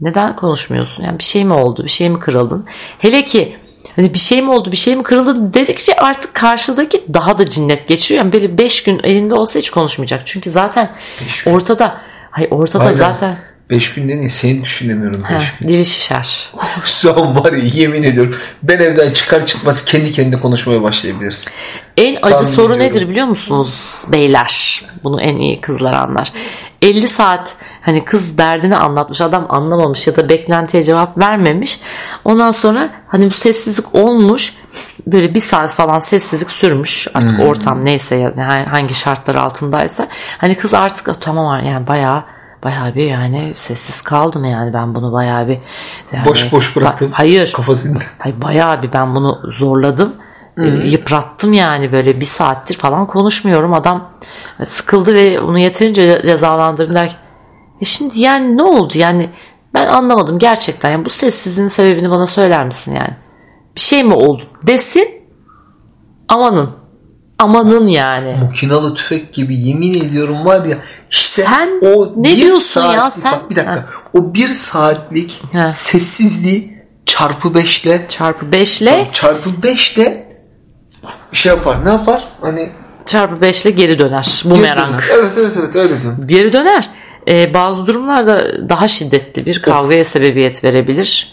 Neden 0.00 0.36
konuşmuyorsun? 0.36 1.04
Yani 1.04 1.18
bir 1.18 1.24
şey 1.24 1.44
mi 1.44 1.52
oldu? 1.52 1.84
Bir 1.84 1.90
şey 1.90 2.08
mi 2.08 2.20
kırıldın? 2.20 2.66
Hele 2.98 3.24
ki 3.24 3.56
hani 3.96 4.14
bir 4.14 4.18
şey 4.18 4.42
mi 4.42 4.50
oldu? 4.50 4.72
Bir 4.72 4.76
şey 4.76 4.96
mi 4.96 5.02
kırıldı 5.02 5.54
dedikçe 5.54 5.96
artık 5.96 6.34
karşıdaki 6.34 7.04
daha 7.14 7.38
da 7.38 7.48
cinnet 7.48 7.88
geçiyor. 7.88 8.18
Yani 8.18 8.32
böyle 8.32 8.58
5 8.58 8.82
gün 8.82 9.00
elinde 9.04 9.34
olsa 9.34 9.58
hiç 9.58 9.70
konuşmayacak. 9.70 10.22
Çünkü 10.24 10.50
zaten 10.50 10.90
ortada 11.46 12.00
Hayır 12.30 12.50
ortada 12.50 12.84
Aynen. 12.84 12.94
zaten 12.94 13.38
5 13.70 13.94
günde 13.94 14.16
ne? 14.16 14.28
Seni 14.28 14.64
düşünemiyorum 14.64 15.24
5 15.38 15.56
gün. 15.58 15.68
Dili 15.68 15.86
şişer. 15.86 16.50
An 17.16 17.36
var 17.44 17.52
ya 17.52 17.64
yemin 17.64 18.02
ediyorum. 18.02 18.36
Ben 18.62 18.78
evden 18.78 19.12
çıkar 19.12 19.46
çıkmaz 19.46 19.84
kendi 19.84 20.12
kendine 20.12 20.40
konuşmaya 20.40 20.82
başlayabiliriz. 20.82 21.48
En 21.96 22.16
acı 22.22 22.36
Tahmin 22.36 22.44
soru 22.50 22.74
ediyorum. 22.74 22.96
nedir 22.96 23.08
biliyor 23.08 23.26
musunuz 23.26 23.94
beyler? 24.12 24.82
Bunu 25.04 25.20
en 25.20 25.36
iyi 25.36 25.60
kızlar 25.60 25.92
anlar. 25.94 26.32
50 26.82 27.08
saat 27.08 27.54
hani 27.82 28.04
kız 28.04 28.38
derdini 28.38 28.76
anlatmış 28.76 29.20
adam 29.20 29.46
anlamamış 29.48 30.06
ya 30.06 30.16
da 30.16 30.28
beklentiye 30.28 30.82
cevap 30.82 31.18
vermemiş. 31.18 31.80
Ondan 32.24 32.52
sonra 32.52 32.90
hani 33.08 33.30
bu 33.30 33.34
sessizlik 33.34 33.94
olmuş 33.94 34.54
böyle 35.06 35.34
bir 35.34 35.40
saat 35.40 35.72
falan 35.74 35.98
sessizlik 36.00 36.50
sürmüş 36.50 37.08
artık 37.14 37.40
ortam 37.40 37.84
neyse 37.84 38.16
yani 38.16 38.64
hangi 38.64 38.94
şartlar 38.94 39.34
altındaysa 39.34 40.08
hani 40.38 40.56
kız 40.56 40.74
artık 40.74 41.08
"Ah, 41.08 41.14
tamam 41.20 41.64
yani 41.64 41.86
bayağı 41.86 42.24
bayağı 42.64 42.94
bir 42.94 43.04
yani 43.04 43.52
sessiz 43.54 44.02
kaldım 44.02 44.44
yani 44.44 44.72
ben 44.72 44.94
bunu 44.94 45.12
bayağı 45.12 45.48
bir 45.48 45.58
yani, 46.12 46.26
Boş 46.26 46.52
boş 46.52 46.76
bıraktın. 46.76 47.06
Ba- 47.08 47.12
hayır 47.12 47.52
Kafasında. 47.52 47.98
Hayır 48.18 48.40
bayağı 48.40 48.82
bir 48.82 48.92
ben 48.92 49.14
bunu 49.14 49.40
zorladım. 49.58 50.12
E, 50.58 50.66
Yıprattım 50.66 51.52
yani 51.52 51.92
böyle 51.92 52.20
bir 52.20 52.24
saattir 52.24 52.74
falan 52.74 53.06
konuşmuyorum. 53.06 53.72
Adam 53.74 54.08
sıkıldı 54.64 55.14
ve 55.14 55.40
onu 55.40 55.58
yeterince 55.58 56.22
cezalandırdım 56.26 56.94
der 56.94 57.16
"E 57.80 57.84
şimdi 57.84 58.20
yani 58.20 58.56
ne 58.56 58.62
oldu 58.62 58.92
yani 58.96 59.30
ben 59.74 59.86
anlamadım 59.86 60.38
gerçekten. 60.38 60.90
Yani 60.90 61.04
bu 61.04 61.10
sessizliğin 61.10 61.68
sebebini 61.68 62.10
bana 62.10 62.26
söyler 62.26 62.66
misin 62.66 62.94
yani? 62.94 63.16
Bir 63.76 63.80
şey 63.80 64.04
mi 64.04 64.14
oldu 64.14 64.42
desin 64.62 65.08
amanın 66.28 66.70
amanın 67.38 67.86
yani. 67.88 68.36
Makinalı 68.44 68.94
tüfek 68.94 69.32
gibi 69.32 69.54
yemin 69.60 69.94
ediyorum 69.94 70.44
var 70.44 70.64
ya 70.64 70.76
işte 71.10 71.42
Sen 71.42 71.70
o 71.82 72.12
ne 72.16 72.28
bir 72.28 72.36
diyorsun 72.36 72.80
ya? 72.80 72.86
saatlik- 73.10 73.22
Sen- 73.22 73.32
bak 73.32 73.50
bir 73.50 73.56
dakika. 73.56 73.72
Ha. 73.74 73.86
O 74.14 74.34
bir 74.34 74.48
saatlik 74.48 75.42
Ha. 75.52 75.70
sessizliği 75.70 76.78
çarpı 77.06 77.54
beşle 77.54 78.06
Çarpı 78.08 78.52
5 78.52 78.82
ile 78.82 79.08
çarpı 79.12 79.62
beşle 79.62 80.28
şey 81.32 81.50
yapar. 81.52 81.84
Ne 81.84 81.88
yapar? 81.88 82.24
Hani 82.40 82.68
çarpı 83.06 83.40
5 83.40 83.62
ile 83.62 83.70
geri 83.70 83.98
döner. 83.98 84.42
Bu 84.44 84.54
geri 84.54 84.62
merak. 84.62 84.88
döner. 84.88 85.04
Evet 85.18 85.32
evet 85.38 85.52
evet 85.60 85.76
öyle 85.76 86.02
diyorum. 86.02 86.24
geri 86.26 86.52
döner. 86.52 86.90
Ee, 87.30 87.54
bazı 87.54 87.86
durumlarda 87.86 88.68
daha 88.68 88.88
şiddetli 88.88 89.46
bir 89.46 89.62
kavgaya 89.62 90.04
sebebiyet 90.04 90.64
verebilir. 90.64 91.32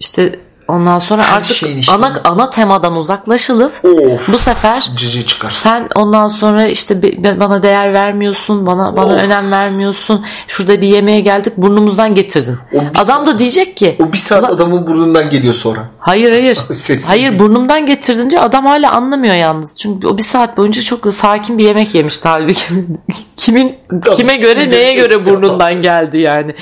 İşte 0.00 0.40
ondan 0.68 0.98
sonra 0.98 1.22
Her 1.24 1.36
artık 1.36 1.56
şeyin 1.56 1.78
işte- 1.78 1.92
ana 1.92 2.20
ana 2.24 2.50
temadan 2.50 2.96
uzaklaşılıp 2.96 3.72
Of. 3.84 4.32
bu 4.32 4.38
sefer 4.38 4.90
cici 4.96 5.26
çıkar. 5.26 5.48
sen 5.48 5.88
ondan 5.94 6.28
sonra 6.28 6.64
işte 6.68 7.02
bana 7.40 7.62
değer 7.62 7.92
vermiyorsun, 7.94 8.66
bana 8.66 8.96
bana 8.96 9.14
Of. 9.14 9.22
önem 9.22 9.52
vermiyorsun. 9.52 10.24
Şurada 10.48 10.80
bir 10.80 10.86
yemeğe 10.88 11.20
geldik, 11.20 11.52
burnumuzdan 11.56 12.14
getirdin. 12.14 12.56
Adam 12.98 13.26
da 13.26 13.38
diyecek 13.38 13.76
ki, 13.76 13.96
O 14.08 14.12
bir 14.12 14.18
saat 14.18 14.44
adamın 14.50 14.86
burnundan 14.86 15.30
geliyor 15.30 15.54
sonra. 15.54 15.80
hayır 15.98 16.30
hayır. 16.30 16.56
Sessiz. 16.74 17.08
Hayır 17.08 17.38
burnumdan 17.38 17.86
getirdin 17.86 18.30
diyor. 18.30 18.42
Adam 18.42 18.66
hala 18.66 18.90
anlamıyor 18.92 19.34
yalnız. 19.34 19.76
Çünkü 19.78 20.06
o 20.06 20.16
bir 20.18 20.22
saat 20.22 20.56
boyunca 20.56 20.82
çok 20.82 21.14
sakin 21.14 21.58
bir 21.58 21.64
yemek 21.64 21.94
yemişti 21.94 22.28
halbuki. 22.28 22.64
Kimin 23.36 23.74
kime 24.16 24.36
göre 24.36 24.70
neye 24.70 24.94
göre 24.94 25.26
burnundan 25.26 25.82
geldi 25.82 26.18
yani. 26.18 26.54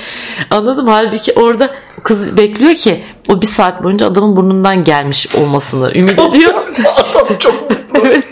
Anladım 0.49 0.87
halbuki 0.87 1.33
orada 1.33 1.69
kız 2.05 2.37
bekliyor 2.37 2.73
ki 2.73 3.03
o 3.29 3.41
bir 3.41 3.47
saat 3.47 3.83
boyunca 3.83 4.07
adamın 4.07 4.35
burnundan 4.35 4.83
gelmiş 4.83 5.35
olmasını 5.35 5.91
ümit 5.95 6.19
ediyor. 6.19 6.53
Adam 6.95 7.37
çok 7.39 7.69
mutlu. 7.69 7.99
Evet. 8.03 8.23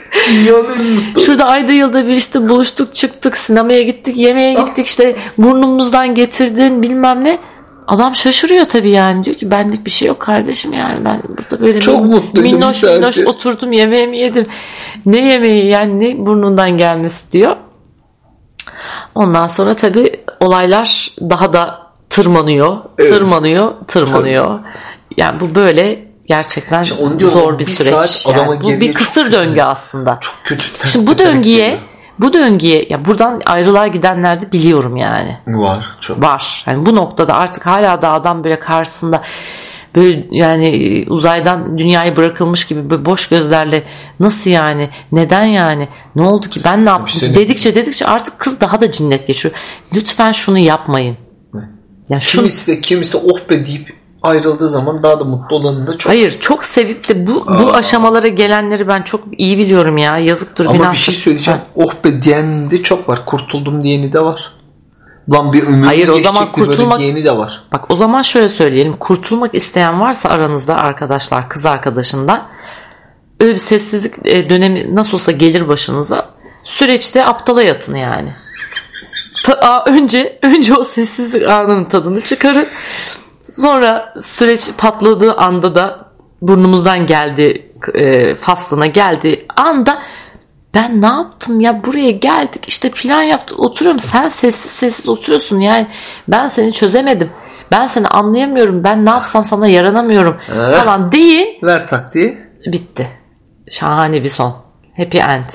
Şurada 1.25 1.45
ayda 1.45 1.71
yılda 1.71 2.07
bir 2.07 2.13
işte 2.13 2.49
buluştuk 2.49 2.93
çıktık 2.93 3.37
sinemaya 3.37 3.83
gittik 3.83 4.17
yemeğe 4.17 4.53
gittik 4.53 4.85
işte 4.85 5.15
burnumuzdan 5.37 6.15
getirdin 6.15 6.81
bilmem 6.81 7.23
ne. 7.23 7.39
Adam 7.87 8.15
şaşırıyor 8.15 8.65
tabii 8.65 8.91
yani 8.91 9.25
diyor 9.25 9.37
ki 9.37 9.51
benlik 9.51 9.85
bir 9.85 9.91
şey 9.91 10.07
yok 10.07 10.19
kardeşim 10.19 10.73
yani 10.73 11.05
ben 11.05 11.21
burada 11.27 11.61
böyle 11.61 11.79
Çok 11.79 11.99
min- 11.99 12.07
mutluydum 12.07 12.43
minnoş 12.43 12.83
minnoş 12.83 13.19
oturdum 13.19 13.71
yemeğimi 13.71 14.17
yedim. 14.17 14.47
Ne 15.05 15.31
yemeği 15.31 15.71
yani 15.71 15.99
ne 15.99 16.25
burnundan 16.25 16.77
gelmesi 16.77 17.31
diyor. 17.31 17.55
Ondan 19.15 19.47
sonra 19.47 19.75
tabii 19.75 20.23
olaylar 20.39 21.11
daha 21.21 21.53
da 21.53 21.82
tırmanıyor, 22.15 22.77
Evet. 22.99 23.11
tırmanıyor, 23.11 23.71
tırmanıyor. 23.87 24.59
Yani 25.17 25.39
bu 25.39 25.55
böyle 25.55 26.07
gerçekten 26.27 26.83
İşte 26.83 27.03
onu 27.03 27.19
diyorum, 27.19 27.39
zor 27.39 27.53
bir, 27.53 27.59
bir 27.59 27.71
süreç. 27.71 28.27
Yani 28.37 28.61
bu 28.63 28.69
bir 28.69 28.93
kısır 28.93 29.31
döngü 29.31 29.61
aslında. 29.61 30.17
Çok 30.21 30.35
kötü. 30.43 30.87
Şimdi 30.87 31.07
bu 31.07 31.17
döngüye 31.17 31.65
geliyor. 31.65 31.81
bu 32.19 32.33
döngüye 32.33 32.85
ya 32.89 33.05
buradan 33.05 33.41
ayrılığa 33.45 33.87
gidenler 33.87 34.41
de 34.41 34.51
biliyorum 34.51 34.97
yani. 34.97 35.37
Var. 35.47 35.85
Çok. 35.99 36.21
Var. 36.23 36.63
Yani 36.67 36.85
bu 36.85 36.95
noktada 36.95 37.33
artık 37.33 37.65
hala 37.65 38.01
da 38.01 38.11
adam 38.11 38.43
böyle 38.43 38.59
karşısında 38.59 39.21
böyle 39.95 40.27
yani 40.31 41.05
uzaydan 41.09 41.77
dünyayı 41.77 42.15
bırakılmış 42.15 42.67
gibi 42.67 42.89
böyle 42.89 43.05
boş 43.05 43.29
gözlerle 43.29 43.83
nasıl 44.19 44.49
yani 44.49 44.89
neden 45.11 45.43
yani 45.43 45.89
ne 46.15 46.21
oldu 46.21 46.49
ki 46.49 46.61
ben 46.65 46.85
ne 46.85 46.89
yaptım 46.89 47.21
seni- 47.21 47.35
dedikçe 47.35 47.75
dedikçe 47.75 48.05
artık 48.05 48.39
kız 48.39 48.61
daha 48.61 48.81
da 48.81 48.91
cinnet 48.91 49.27
geçiyor. 49.27 49.55
Lütfen 49.95 50.31
şunu 50.31 50.57
yapmayın. 50.57 51.17
Ya 52.09 52.21
şunu 52.21 52.41
Kimisi 52.41 52.71
de 52.71 52.81
kimisi 52.81 53.17
oh 53.17 53.49
be 53.49 53.65
deyip 53.65 53.95
ayrıldığı 54.21 54.69
zaman 54.69 55.03
daha 55.03 55.19
da 55.19 55.23
mutlu 55.23 55.55
olanı 55.55 55.87
da 55.87 55.97
çok. 55.97 56.11
Hayır 56.11 56.31
çok 56.39 56.65
sevip 56.65 57.09
de 57.09 57.27
bu 57.27 57.45
bu 57.47 57.73
aşamalara 57.73 58.27
gelenleri 58.27 58.87
ben 58.87 59.01
çok 59.01 59.23
iyi 59.37 59.57
biliyorum 59.57 59.97
ya. 59.97 60.17
Yazıktır 60.17 60.65
Ama 60.65 60.73
bir 60.73 60.79
günahtır. 60.79 60.99
şey 61.01 61.15
söyleyeceğim. 61.15 61.59
Oh 61.75 61.93
be 62.05 62.23
diyen 62.23 62.71
de 62.71 62.83
çok 62.83 63.09
var. 63.09 63.25
Kurtuldum 63.25 63.83
diyeni 63.83 64.13
de 64.13 64.23
var. 64.23 64.53
Lan 65.31 65.53
bir 65.53 65.63
ömür 65.63 65.85
Hayır, 65.85 66.07
o 66.07 66.19
zaman 66.19 66.51
kurtulmak- 66.51 66.99
diyeni 66.99 67.25
de 67.25 67.37
var. 67.37 67.63
Bak 67.71 67.91
o 67.91 67.95
zaman 67.95 68.21
şöyle 68.21 68.49
söyleyelim. 68.49 68.97
Kurtulmak 68.97 69.55
isteyen 69.55 70.01
varsa 70.01 70.29
aranızda 70.29 70.75
arkadaşlar 70.75 71.49
kız 71.49 71.65
arkadaşından 71.65 72.47
öyle 73.39 73.53
bir 73.53 73.57
sessizlik 73.57 74.13
e, 74.25 74.49
dönemi 74.49 74.95
nasıl 74.95 75.13
olsa 75.13 75.31
gelir 75.31 75.67
başınıza. 75.67 76.25
Süreçte 76.63 77.25
aptala 77.25 77.63
yatın 77.63 77.95
yani. 77.95 78.35
Ta- 79.43 79.83
önce 79.87 80.39
önce 80.41 80.73
o 80.75 80.83
sessizlik 80.83 81.47
anının 81.49 81.85
tadını 81.85 82.21
çıkarın. 82.21 82.67
Sonra 83.53 84.13
süreç 84.21 84.77
patladığı 84.77 85.31
anda 85.33 85.75
da 85.75 86.05
burnumuzdan 86.41 87.05
geldi 87.05 87.71
e, 87.93 88.35
faslına 88.35 88.85
geldi 88.85 89.45
anda 89.55 89.99
ben 90.75 91.01
ne 91.01 91.05
yaptım 91.05 91.59
ya? 91.61 91.83
Buraya 91.83 92.11
geldik 92.11 92.65
işte 92.67 92.91
plan 92.91 93.21
yaptık 93.23 93.59
oturuyorum. 93.59 93.99
Sen 93.99 94.29
sessiz 94.29 94.71
sessiz 94.71 95.09
oturuyorsun. 95.09 95.59
Yani 95.59 95.87
ben 96.27 96.47
seni 96.47 96.73
çözemedim. 96.73 97.29
Ben 97.71 97.87
seni 97.87 98.07
anlayamıyorum. 98.07 98.83
Ben 98.83 99.05
ne 99.05 99.09
yapsam 99.09 99.43
sana 99.43 99.67
yaranamıyorum. 99.67 100.37
Eh. 100.49 100.71
falan 100.71 101.11
deyin 101.11 101.47
Ver 101.63 101.87
taktiği. 101.87 102.37
bitti. 102.65 103.07
Şahane 103.69 104.23
bir 104.23 104.29
son. 104.29 104.55
Happy 104.97 105.17
end 105.19 105.49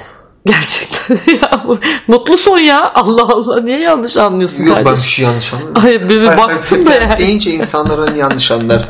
gerçekten 0.49 1.35
ya 1.43 1.65
mutlu 2.09 2.39
son 2.39 2.59
ya 2.59 2.93
Allah 2.95 3.23
Allah 3.23 3.61
niye 3.61 3.81
yanlış 3.81 4.17
anlıyorsun 4.17 4.65
Yok 4.65 4.77
ben 4.77 4.81
bir 4.81 4.85
kardeşim 4.85 5.09
şey 5.09 5.25
yanlış 5.25 5.55
anladım. 5.55 5.75
Hayır 5.75 6.09
bir, 6.09 6.21
bir 6.21 6.27
baktım 6.27 6.87
da 6.87 6.95
yani. 6.95 7.19
Deyince 7.19 7.51
insanların 7.51 8.15
yanlış 8.15 8.51
anlar. 8.51 8.89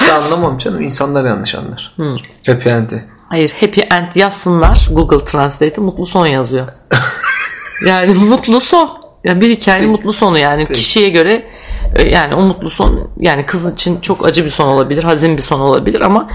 Ben 0.00 0.14
anlamam 0.14 0.58
canım. 0.58 0.82
insanlar 0.82 1.24
yanlış 1.24 1.54
anlar. 1.54 1.92
Hmm. 1.96 2.16
Happy 2.46 2.70
end'i. 2.70 3.04
Hayır 3.28 3.52
happy 3.60 3.80
end 3.80 4.14
yazsınlar 4.14 4.88
Google 4.90 5.24
Translate'e 5.24 5.84
mutlu 5.84 6.06
son 6.06 6.26
yazıyor. 6.26 6.66
yani 7.86 8.14
mutlu 8.14 8.60
son. 8.60 9.00
Yani 9.24 9.40
bir 9.40 9.50
hikayenin 9.50 9.90
mutlu 9.90 10.12
sonu 10.12 10.38
yani 10.38 10.72
kişiye 10.72 11.08
göre 11.08 11.46
e, 11.96 12.08
yani 12.08 12.34
o 12.34 12.42
mutlu 12.42 12.70
son 12.70 13.10
yani 13.20 13.46
kız 13.46 13.72
için 13.72 14.00
çok 14.00 14.26
acı 14.26 14.44
bir 14.44 14.50
son 14.50 14.68
olabilir, 14.68 15.04
hazin 15.04 15.36
bir 15.36 15.42
son 15.42 15.60
olabilir 15.60 16.00
ama 16.00 16.28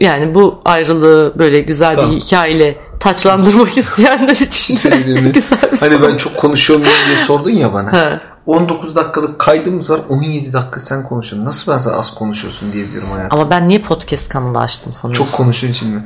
yani 0.00 0.34
bu 0.34 0.62
ayrılığı 0.64 1.38
böyle 1.38 1.60
güzel 1.60 1.94
Tamam. 1.94 2.12
bir 2.12 2.20
hikayeyle 2.20 2.76
taçlandırmak 3.00 3.76
isteyenler 3.78 4.36
için 4.36 4.74
güzel 4.74 5.06
bir 5.06 5.42
Hani 5.80 5.94
son. 5.94 6.02
ben 6.02 6.16
çok 6.16 6.36
konuşuyor 6.36 6.80
muyum 6.80 6.94
diye 7.06 7.16
sordun 7.16 7.50
ya 7.50 7.72
bana. 7.72 7.92
Ha. 7.92 8.20
19 8.46 8.96
dakikalık 8.96 9.38
kaydımız 9.38 9.90
var. 9.90 10.00
17 10.08 10.52
dakika 10.52 10.80
sen 10.80 11.02
konuşuyorsun. 11.08 11.46
Nasıl 11.46 11.72
ben 11.72 11.78
sana 11.78 11.96
az 11.96 12.14
konuşuyorsun 12.14 12.72
diye 12.72 12.92
diyorum 12.92 13.10
hayatım. 13.10 13.38
Ama 13.40 13.50
ben 13.50 13.68
niye 13.68 13.82
podcast 13.82 14.28
kanalı 14.28 14.58
açtım 14.58 14.92
sanıyorsun? 14.92 15.24
Çok 15.24 15.32
konuştuğun 15.32 15.68
için 15.68 15.88
mi? 15.90 16.04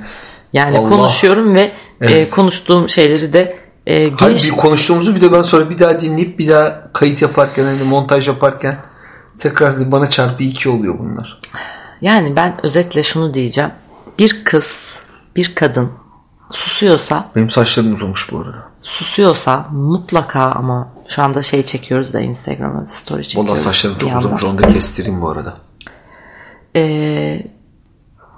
yani 0.52 0.78
Allah. 0.78 0.88
konuşuyorum 0.88 1.54
ve 1.54 1.61
e, 1.61 1.72
Evet. 2.00 2.30
konuştuğum 2.30 2.88
şeyleri 2.88 3.33
de 3.33 3.59
e, 3.87 3.94
Hayır, 3.96 4.14
geniş 4.18 4.52
bir 4.52 4.57
konuştuğumuzu 4.57 5.14
bir 5.14 5.20
de 5.20 5.33
ben 5.33 5.42
sonra 5.42 5.70
bir 5.70 5.78
daha 5.78 6.00
dinleyip 6.00 6.38
bir 6.38 6.48
daha 6.48 6.92
kayıt 6.92 7.22
yaparken 7.22 7.64
hani 7.64 7.83
montaj 7.83 8.28
yaparken 8.28 8.78
tekrar 9.38 9.92
bana 9.92 10.07
çarpı 10.07 10.42
2 10.42 10.68
oluyor 10.68 10.98
bunlar. 10.98 11.40
Yani 12.00 12.37
ben 12.37 12.66
özetle 12.66 13.02
şunu 13.02 13.35
diyeceğim. 13.35 13.70
Bir 14.18 14.44
kız, 14.44 14.94
bir 15.37 15.54
kadın 15.54 15.90
susuyorsa, 16.54 17.28
Benim 17.36 17.50
saçlarım 17.50 17.94
uzamış 17.94 18.32
bu 18.32 18.38
arada. 18.38 18.68
susuyorsa 18.82 19.66
mutlaka 19.72 20.40
ama 20.52 20.88
şu 21.08 21.22
anda 21.22 21.42
şey 21.42 21.62
çekiyoruz 21.62 22.12
da 22.14 22.20
Instagram'a 22.20 22.82
bir 22.82 22.88
story 22.88 23.22
çekiyoruz. 23.22 23.50
Vallahi 23.50 23.60
saçlarım 23.62 23.98
çok 23.98 24.16
uzamış. 24.18 24.44
Onu 24.44 24.58
da 24.58 24.68
kestireyim 24.68 25.20
bu 25.22 25.28
arada. 25.30 25.56
Ee, 26.76 26.82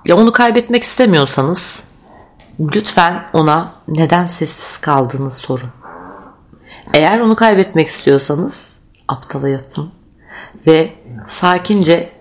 ya 0.05 0.17
onu 0.17 0.33
kaybetmek 0.33 0.83
istemiyorsanız 0.83 1.83
lütfen 2.61 3.23
ona 3.33 3.73
neden 3.89 4.27
sessiz 4.27 4.79
kaldığını 4.79 5.31
sorun. 5.31 5.71
Eğer 6.95 7.21
onu 7.21 7.37
kaybetmek 7.37 7.89
istiyorsanız 7.89 8.69
aptala 9.09 9.49
yatın. 9.49 9.91
ve 10.67 10.95
sakince 11.29 12.13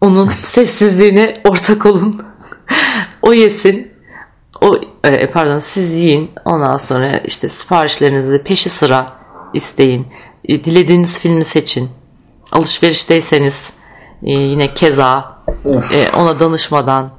onun 0.00 0.28
sessizliğine 0.42 1.40
ortak 1.44 1.86
olun. 1.86 2.22
o 3.22 3.32
yesin. 3.32 3.92
O 4.60 4.76
e, 5.04 5.30
pardon 5.30 5.58
siz 5.58 5.98
yiyin. 5.98 6.30
Ondan 6.44 6.76
sonra 6.76 7.12
işte 7.24 7.48
siparişlerinizi 7.48 8.42
peşi 8.42 8.68
sıra 8.70 9.12
isteyin. 9.54 10.06
E, 10.44 10.64
dilediğiniz 10.64 11.20
filmi 11.20 11.44
seçin. 11.44 11.90
Alışverişteyseniz 12.52 13.70
e, 14.22 14.30
yine 14.30 14.74
keza 14.74 15.38
e, 15.68 16.16
ona 16.16 16.40
danışmadan 16.40 17.10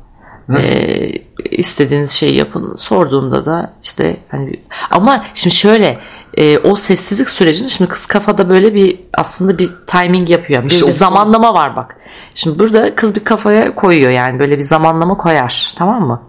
e, 0.58 1.12
istediğiniz 1.52 2.12
şeyi 2.12 2.36
yapın. 2.36 2.76
Sorduğunda 2.76 3.46
da 3.46 3.74
işte 3.84 4.18
hani 4.32 4.60
ama 4.92 5.26
şimdi 5.34 5.56
şöyle 5.56 6.00
e, 6.38 6.58
o 6.58 6.76
sessizlik 6.76 7.30
sürecini 7.30 7.70
şimdi 7.70 7.90
kız 7.92 8.06
kafada 8.06 8.50
böyle 8.50 8.74
bir 8.74 9.00
aslında 9.14 9.58
bir 9.58 9.70
timing 9.88 10.30
yapıyor. 10.30 10.64
Bir, 10.64 10.70
İşte 10.70 10.88
bir 10.88 10.92
zamanlama 10.92 11.54
var 11.54 11.76
bak. 11.76 11.98
Şimdi 12.34 12.60
burada 12.60 12.96
kız 12.96 13.16
bir 13.16 13.24
kafaya 13.24 13.76
koyuyor 13.76 14.12
yani 14.12 14.40
böyle 14.40 14.58
bir 14.58 14.64
zamanlama 14.64 15.18
koyar. 15.18 15.74
Tamam 15.78 16.08
mı? 16.08 16.22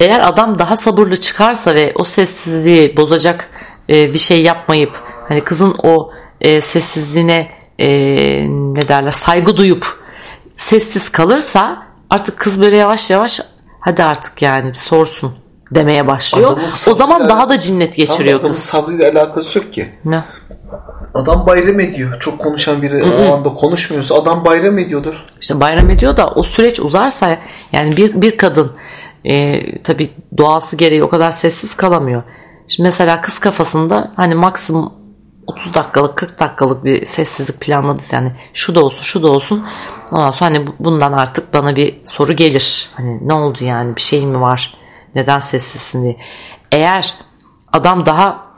Eğer 0.00 0.28
adam 0.28 0.58
daha 0.58 0.76
sabırlı 0.76 1.16
çıkarsa 1.16 1.74
ve 1.74 1.92
o 1.94 2.04
sessizliği 2.04 2.96
bozacak 2.96 3.50
e, 3.90 4.12
bir 4.12 4.18
şey 4.18 4.42
yapmayıp 4.42 4.92
hani 5.28 5.44
kızın 5.44 5.74
o 5.82 6.10
e, 6.40 6.60
sessizliğine 6.60 7.48
e, 7.78 7.88
ne 8.48 8.88
derler 8.88 9.12
saygı 9.12 9.56
duyup 9.56 9.86
sessiz 10.56 11.08
kalırsa 11.08 11.86
artık 12.10 12.38
kız 12.38 12.60
böyle 12.60 12.76
yavaş 12.76 13.10
yavaş 13.10 13.40
hadi 13.80 14.04
artık 14.04 14.42
yani 14.42 14.76
sorsun 14.76 15.34
demeye 15.70 16.06
başlıyor. 16.06 16.52
Adamın 16.52 16.70
O 16.90 16.94
zaman 16.94 17.28
daha 17.28 17.48
da 17.48 17.60
cinnet 17.60 17.96
geçiriyor 17.96 18.40
Adamın 18.40 18.54
kız. 18.54 18.64
sabrıyla 18.64 19.12
alakası 19.12 19.58
yok 19.58 19.72
ki. 19.72 19.88
Ne? 20.04 20.24
Adam 21.14 21.46
bayram 21.46 21.80
ediyor. 21.80 22.20
Çok 22.20 22.38
konuşan 22.38 22.82
biri 22.82 23.04
o 23.04 23.34
anda 23.34 23.48
konuşmuyorsa 23.54 24.14
adam 24.14 24.44
bayram 24.44 24.78
ediyordur. 24.78 25.24
İşte 25.40 25.60
bayram 25.60 25.90
ediyor 25.90 26.16
da 26.16 26.26
o 26.26 26.42
süreç 26.42 26.80
uzarsa 26.80 27.38
yani 27.72 27.96
bir, 27.96 28.22
bir 28.22 28.36
kadın 28.36 28.72
e, 29.24 29.62
tabi 29.82 30.10
doğası 30.38 30.76
gereği 30.76 31.04
o 31.04 31.08
kadar 31.08 31.32
sessiz 31.32 31.76
kalamıyor. 31.76 32.22
Şimdi 32.68 32.88
mesela 32.88 33.20
kız 33.20 33.38
kafasında 33.38 34.12
hani 34.16 34.34
maksimum 34.34 34.92
30 35.46 35.74
dakikalık 35.74 36.16
40 36.16 36.40
dakikalık 36.40 36.84
bir 36.84 37.06
sessizlik 37.06 37.60
planladıysa 37.60 38.16
yani 38.16 38.32
şu 38.54 38.74
da 38.74 38.84
olsun 38.84 39.02
şu 39.02 39.22
da 39.22 39.30
olsun 39.30 39.64
ondan 40.12 40.30
sonra 40.30 40.50
hani 40.50 40.66
bu- 40.66 40.74
bundan 40.78 41.12
artık 41.12 41.54
bana 41.54 41.76
bir 41.76 42.00
soru 42.04 42.32
gelir. 42.32 42.90
Hani 42.94 43.28
ne 43.28 43.34
oldu 43.34 43.64
yani 43.64 43.96
bir 43.96 44.00
şey 44.00 44.26
mi 44.26 44.40
var 44.40 44.74
neden 45.14 45.38
sessizsin 45.40 46.02
diye. 46.02 46.16
Eğer 46.72 47.14
adam 47.72 48.06
daha 48.06 48.51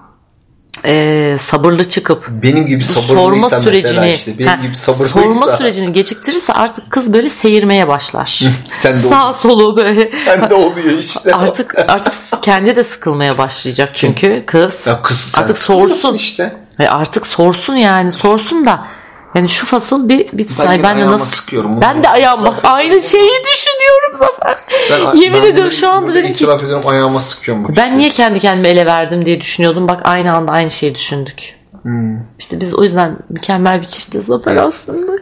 e, 0.84 1.36
sabırlı 1.40 1.88
çıkıp 1.88 2.28
Benim 2.28 2.66
gibi 2.66 2.84
sorma 2.84 3.50
sürecini 3.50 4.12
işte 4.12 4.38
benim 4.38 4.48
ha, 4.48 4.54
gibi 4.54 4.76
sabırlıysa 4.76 5.20
sorma 5.20 5.56
sürecini 5.56 5.92
geciktirirse 5.92 6.52
artık 6.52 6.90
kız 6.90 7.12
böyle 7.12 7.30
seyirmeye 7.30 7.88
başlar. 7.88 8.40
Sen 8.72 8.92
de 8.94 8.98
Sağ 8.98 9.34
solu 9.34 9.76
böyle 9.76 10.10
sen 10.24 10.50
de 10.50 10.54
oluyor 10.54 10.98
işte. 10.98 11.34
artık 11.34 11.74
artık 11.88 12.42
kendi 12.42 12.76
de 12.76 12.84
sıkılmaya 12.84 13.38
başlayacak 13.38 13.90
çünkü 13.94 14.44
kız. 14.46 14.86
ya 14.86 15.02
kız 15.02 15.32
artık 15.36 15.58
sorsun. 15.58 16.14
işte. 16.14 16.56
E 16.80 16.88
artık 16.88 17.26
sorsun 17.26 17.74
yani 17.74 18.12
sorsun 18.12 18.66
da 18.66 18.86
yani 19.34 19.48
şu 19.48 19.66
fasıl 19.66 20.08
bir 20.08 20.32
bitsin. 20.32 20.64
Ben 20.68 20.82
ben 20.82 20.82
de 20.82 20.86
ayağıma 20.86 21.12
nasıl 21.12 21.26
sıkıyorum. 21.26 21.80
ben 21.80 22.02
de 22.02 22.08
ayağım 22.08 22.44
bak 22.44 22.60
aynı 22.62 23.02
şeyi 23.02 23.30
düşünüyorum 23.52 24.18
zaten. 24.18 24.56
Ben- 24.90 25.16
Yemin 25.22 25.42
ben 25.42 25.48
ediyorum 25.48 25.72
şu 25.72 25.88
anda 25.88 26.14
dedim 26.14 26.26
ki 26.26 26.32
itiraf 26.32 26.62
ediyorum 26.62 26.88
ayağıma 26.88 27.20
sıkıyorum. 27.20 27.64
Bak 27.64 27.76
ben 27.76 27.86
işte. 27.86 27.98
niye 27.98 28.10
kendi 28.10 28.38
kendime 28.38 28.68
ele 28.68 28.86
verdim 28.86 29.26
diye 29.26 29.40
düşünüyordum. 29.40 29.88
Bak 29.88 30.00
aynı 30.04 30.36
anda 30.36 30.52
aynı 30.52 30.70
şeyi 30.70 30.94
düşündük. 30.94 31.54
Hmm. 31.82 32.16
İşte 32.38 32.60
biz 32.60 32.74
o 32.74 32.84
yüzden 32.84 33.16
mükemmel 33.30 33.82
bir 33.82 33.88
çiftiz 33.88 34.24
zaten 34.26 34.52
Evet. 34.52 34.62
aslında. 34.62 35.12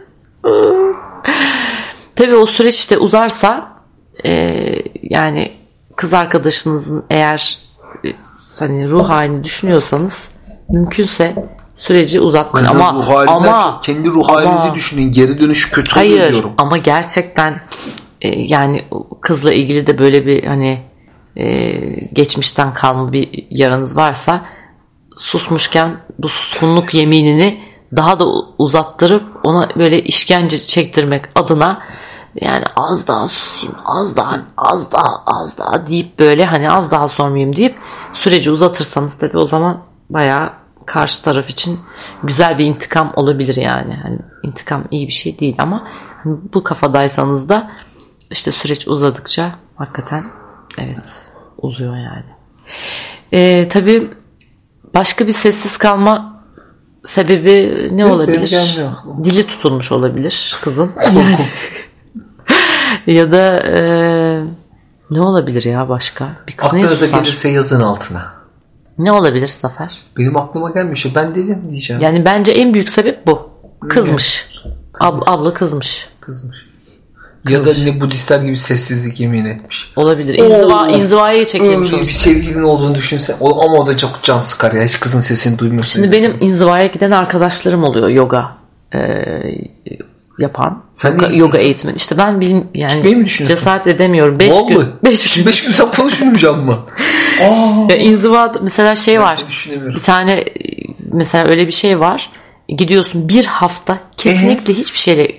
Tabii 2.15 2.35
o 2.35 2.45
süreç 2.45 2.75
işte 2.75 2.97
uzarsa 2.97 3.67
e, 4.25 4.31
yani 5.03 5.51
kız 5.95 6.13
arkadaşınızın 6.13 7.03
eğer 7.09 7.57
e, 8.05 8.09
hani 8.59 8.89
ruh 8.89 9.09
halini 9.09 9.43
düşünüyorsanız 9.43 10.27
mümkünse 10.69 11.35
süreci 11.83 12.19
uzatmayın. 12.19 12.67
Kızın 12.67 12.79
ama 12.79 13.03
ruh 13.03 13.31
ama 13.31 13.61
çok 13.61 13.83
kendi 13.83 14.09
ruh 14.09 14.29
ama- 14.29 14.37
halinizi 14.39 14.73
düşünün. 14.73 15.11
Geri 15.11 15.39
dönüş 15.41 15.69
kötü 15.69 15.99
oluyor 15.99 16.19
Hayır 16.19 16.33
diyorum. 16.33 16.51
ama 16.57 16.77
gerçekten 16.77 17.61
e, 18.21 18.29
yani 18.39 18.85
kızla 19.21 19.53
ilgili 19.53 19.87
de 19.87 19.99
böyle 19.99 20.25
bir 20.25 20.43
hani 20.43 20.81
e, 21.37 21.45
geçmişten 22.13 22.73
kalma 22.73 23.13
bir 23.13 23.45
yaranız 23.49 23.97
varsa 23.97 24.45
susmuşken 25.17 25.97
bu 26.19 26.29
suskunluk 26.29 26.93
yeminini 26.93 27.61
daha 27.95 28.19
da 28.19 28.25
uzattırıp 28.57 29.23
ona 29.43 29.69
böyle 29.75 30.03
işkence 30.03 30.59
çektirmek 30.65 31.25
adına 31.35 31.81
yani 32.35 32.63
az 32.75 33.07
daha 33.07 33.27
susayım 33.27 33.75
az 33.85 34.17
daha 34.17 34.39
az 34.57 34.91
daha 34.91 35.23
az 35.25 35.57
daha 35.57 35.87
deyip 35.87 36.19
böyle 36.19 36.45
hani 36.45 36.71
az 36.71 36.91
daha 36.91 37.07
sormayayım 37.07 37.55
deyip 37.55 37.75
süreci 38.13 38.51
uzatırsanız 38.51 39.17
tabii 39.17 39.37
o 39.37 39.47
zaman 39.47 39.81
bayağı 40.09 40.62
karşı 40.85 41.23
taraf 41.23 41.49
için 41.49 41.79
güzel 42.23 42.57
bir 42.57 42.65
intikam 42.65 43.13
olabilir 43.15 43.55
yani. 43.55 43.99
Hani 44.03 44.19
intikam 44.43 44.83
iyi 44.91 45.07
bir 45.07 45.13
şey 45.13 45.39
değil 45.39 45.55
ama 45.57 45.87
hani 46.23 46.37
bu 46.53 46.63
kafadaysanız 46.63 47.49
da 47.49 47.71
işte 48.31 48.51
süreç 48.51 48.87
uzadıkça 48.87 49.51
hakikaten 49.75 50.23
evet 50.77 51.25
uzuyor 51.57 51.97
yani. 51.97 52.25
Ee, 53.33 53.67
tabii 53.69 54.11
başka 54.93 55.27
bir 55.27 55.31
sessiz 55.31 55.77
kalma 55.77 56.43
sebebi 57.05 57.89
ne 57.97 58.01
Yok, 58.01 58.15
olabilir? 58.15 58.79
Dili 59.23 59.47
tutulmuş 59.47 59.91
olabilir 59.91 60.55
kızın. 60.61 60.91
Yani- 61.15 61.37
ya 63.17 63.31
da 63.31 63.59
e, 63.59 63.81
ne 65.11 65.21
olabilir 65.21 65.63
ya 65.63 65.89
başka? 65.89 66.27
Bir 66.47 66.57
kız 66.57 66.73
ne 66.73 66.83
Aklınıza 66.83 67.05
gelirse 67.05 67.49
yazın 67.49 67.81
altına. 67.81 68.32
Ne 68.97 69.11
olabilir 69.11 69.47
Zafer? 69.47 70.01
Benim 70.17 70.37
aklıma 70.37 70.69
gelmiyor. 70.71 70.95
İşte 70.95 71.09
Ben 71.15 71.35
dedim 71.35 71.61
diyeceğim. 71.69 72.01
Yani 72.03 72.25
bence 72.25 72.51
en 72.51 72.73
büyük 72.73 72.89
sebep 72.89 73.27
bu. 73.27 73.49
Kızmış. 73.89 74.49
Ab- 74.93 75.23
abla 75.25 75.53
kızmış. 75.53 76.07
Kızmış. 76.21 76.57
Ya 77.49 77.65
da 77.65 77.73
ne 77.85 78.01
Budistler 78.01 78.39
gibi 78.39 78.57
sessizlik 78.57 79.19
yemin 79.19 79.45
etmiş. 79.45 79.91
Olabilir. 79.95 80.35
İnziva, 80.35 80.87
inzivaya 80.87 81.45
çekilmiş 81.45 81.93
Öyle 81.93 82.03
bir 82.03 82.11
sevgilin 82.11 82.63
olduğunu 82.63 82.95
düşünsen. 82.95 83.35
Ama 83.41 83.77
o 83.77 83.87
da 83.87 83.97
çok 83.97 84.23
can 84.23 84.39
sıkar 84.39 84.71
ya. 84.71 84.83
Hiç 84.83 84.99
kızın 84.99 85.21
sesini 85.21 85.59
duymuyorsun. 85.59 86.01
Şimdi 86.01 86.15
benim 86.15 86.37
inzivaya 86.41 86.85
giden 86.85 87.11
arkadaşlarım 87.11 87.83
oluyor 87.83 88.09
yoga 88.09 88.51
e, 88.93 88.99
yapan. 90.39 90.83
Sen 90.95 91.11
yoga, 91.11 91.29
yoga 91.29 91.57
eğitmeni. 91.57 91.95
İşte 91.95 92.17
ben 92.17 92.41
bilim 92.41 92.67
yani 92.73 92.93
Gitmeyi 92.93 93.15
mi 93.15 93.25
düşünüyorsun? 93.25 93.55
cesaret 93.55 93.87
edemiyorum. 93.87 94.39
5 94.39 94.47
gün. 94.67 94.75
Vallahi. 94.75 94.87
5 95.05 95.35
gün. 95.37 95.45
Beş 95.45 95.63
gün 95.63 95.71
sen 95.73 95.91
konuşmayacağım 95.91 96.65
mı? 96.65 96.79
Aa. 97.41 97.91
Ya 97.91 97.95
inziva 97.95 98.53
mesela 98.61 98.95
şey 98.95 99.21
var. 99.21 99.37
Ben 99.41 99.47
düşünemiyorum. 99.49 99.95
Bir 99.95 100.01
tane 100.01 100.45
mesela 101.11 101.47
öyle 101.49 101.67
bir 101.67 101.71
şey 101.71 101.99
var. 101.99 102.29
Gidiyorsun 102.69 103.29
bir 103.29 103.45
hafta 103.45 103.97
kesinlikle 104.17 104.73
hiçbir 104.73 104.99
şeyle 104.99 105.31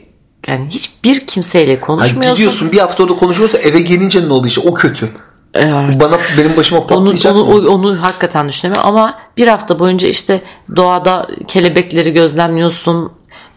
yani 0.48 0.66
hiçbir 0.70 1.20
kimseyle 1.26 1.80
konuşmuyorsun. 1.80 2.34
gidiyorsun 2.36 2.72
bir 2.72 2.78
hafta 2.78 3.02
orada 3.02 3.16
konuşmuyorsa 3.16 3.58
eve 3.58 3.80
gelince 3.80 4.28
ne 4.28 4.32
oluyor 4.32 4.48
işte 4.48 4.68
o 4.68 4.74
kötü. 4.74 5.08
Evet. 5.54 6.00
Bana 6.00 6.18
benim 6.38 6.56
başıma 6.56 6.80
Onu, 6.80 6.86
patlayacak 6.86 7.34
onu, 7.36 7.44
mı? 7.44 7.52
o- 7.54 7.72
onu 7.72 8.02
hakikaten 8.02 8.48
düşünemiyorum 8.48 8.88
ama 8.88 9.18
bir 9.36 9.46
hafta 9.48 9.78
boyunca 9.78 10.08
işte 10.08 10.40
doğada 10.76 11.28
kelebekleri 11.48 12.12
gözlemliyorsun 12.12 13.12